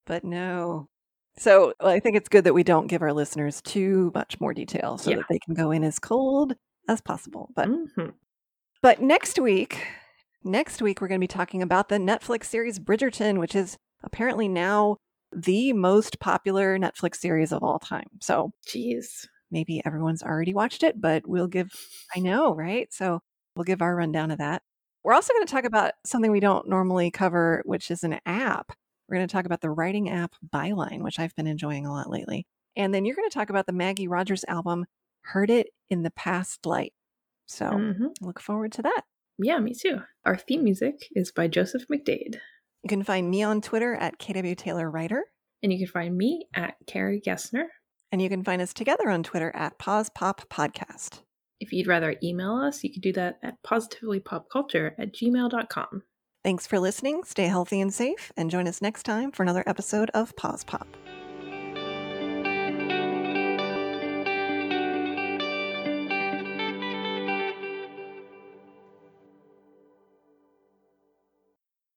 but 0.07 0.23
no. 0.23 0.89
So 1.37 1.73
I 1.79 1.99
think 1.99 2.17
it's 2.17 2.29
good 2.29 2.45
that 2.45 2.55
we 2.55 2.63
don't 2.63 2.87
give 2.87 3.03
our 3.03 3.13
listeners 3.13 3.61
too 3.61 4.11
much 4.15 4.41
more 4.41 4.55
detail 4.55 4.97
so 4.97 5.11
yeah. 5.11 5.17
that 5.17 5.25
they 5.29 5.37
can 5.37 5.53
go 5.53 5.69
in 5.69 5.83
as 5.83 5.99
cold 5.99 6.55
as 6.89 6.99
possible. 6.99 7.51
But 7.55 7.67
mm-hmm. 7.67 8.09
but 8.81 9.03
next 9.03 9.37
week, 9.37 9.85
Next 10.47 10.79
week, 10.79 11.01
we're 11.01 11.07
going 11.07 11.19
to 11.19 11.23
be 11.23 11.27
talking 11.27 11.63
about 11.63 11.89
the 11.89 11.97
Netflix 11.97 12.45
series 12.45 12.77
Bridgerton, 12.77 13.39
which 13.39 13.55
is 13.55 13.79
apparently 14.03 14.47
now 14.47 14.97
the 15.35 15.73
most 15.73 16.19
popular 16.19 16.77
Netflix 16.77 17.15
series 17.15 17.51
of 17.51 17.63
all 17.63 17.79
time. 17.79 18.05
So, 18.21 18.51
jeez, 18.67 19.25
maybe 19.49 19.81
everyone's 19.85 20.21
already 20.21 20.53
watched 20.53 20.83
it, 20.83 21.01
but 21.01 21.23
we'll 21.25 21.47
give, 21.47 21.71
I 22.15 22.19
know, 22.19 22.53
right? 22.53 22.93
So, 22.93 23.21
we'll 23.55 23.63
give 23.63 23.81
our 23.81 23.95
rundown 23.95 24.29
of 24.29 24.37
that. 24.37 24.61
We're 25.03 25.13
also 25.13 25.33
going 25.33 25.47
to 25.47 25.51
talk 25.51 25.65
about 25.65 25.93
something 26.05 26.31
we 26.31 26.39
don't 26.39 26.69
normally 26.69 27.09
cover, 27.09 27.63
which 27.65 27.89
is 27.89 28.03
an 28.03 28.19
app. 28.27 28.71
We're 29.09 29.17
going 29.17 29.27
to 29.27 29.33
talk 29.33 29.45
about 29.45 29.61
the 29.61 29.71
writing 29.71 30.11
app 30.11 30.35
Byline, 30.53 31.01
which 31.01 31.17
I've 31.17 31.35
been 31.35 31.47
enjoying 31.47 31.87
a 31.87 31.91
lot 31.91 32.07
lately. 32.07 32.45
And 32.75 32.93
then 32.93 33.03
you're 33.03 33.15
going 33.15 33.27
to 33.27 33.33
talk 33.33 33.49
about 33.49 33.65
the 33.65 33.73
Maggie 33.73 34.07
Rogers 34.07 34.45
album, 34.47 34.85
Heard 35.21 35.49
It 35.49 35.69
in 35.89 36.03
the 36.03 36.11
Past 36.11 36.67
Life. 36.67 36.93
So 37.47 37.65
Mhm. 37.65 38.13
look 38.21 38.39
forward 38.39 38.71
to 38.73 38.83
that. 38.83 39.01
Yeah, 39.37 39.59
me 39.59 39.73
too. 39.73 39.99
Our 40.25 40.37
theme 40.37 40.63
music 40.63 41.07
is 41.15 41.31
by 41.31 41.47
Joseph 41.47 41.83
McDade. 41.91 42.35
You 42.83 42.89
can 42.89 43.03
find 43.03 43.29
me 43.29 43.43
on 43.43 43.61
Twitter 43.61 43.95
at 43.95 44.19
KW 44.19 44.55
Taylor 44.57 44.89
Writer. 44.89 45.25
And 45.63 45.73
you 45.73 45.79
can 45.79 45.87
find 45.87 46.15
me 46.15 46.47
at 46.53 46.75
Carrie 46.87 47.21
Gessner. 47.25 47.65
And 48.11 48.21
you 48.21 48.29
can 48.29 48.43
find 48.43 48.61
us 48.61 48.73
together 48.73 49.09
on 49.09 49.23
Twitter 49.23 49.51
at 49.55 49.77
Pause 49.79 50.11
Pop 50.13 50.47
Podcast. 50.49 51.21
If 51.59 51.71
you'd 51.71 51.87
rather 51.87 52.15
email 52.23 52.55
us, 52.55 52.83
you 52.83 52.91
can 52.91 53.01
do 53.01 53.13
that 53.13 53.39
at 53.43 53.55
positivelypopculture 53.65 54.91
at 54.97 55.13
gmail.com. 55.13 56.03
Thanks 56.43 56.67
for 56.67 56.79
listening. 56.79 57.23
Stay 57.23 57.45
healthy 57.45 57.81
and 57.81 57.91
safe, 57.91 58.31
and 58.37 58.51
join 58.51 58.67
us 58.67 58.81
next 58.81 59.03
time 59.03 59.31
for 59.31 59.41
another 59.41 59.63
episode 59.65 60.11
of 60.13 60.35
Pause 60.35 60.63
Pop. 60.65 60.87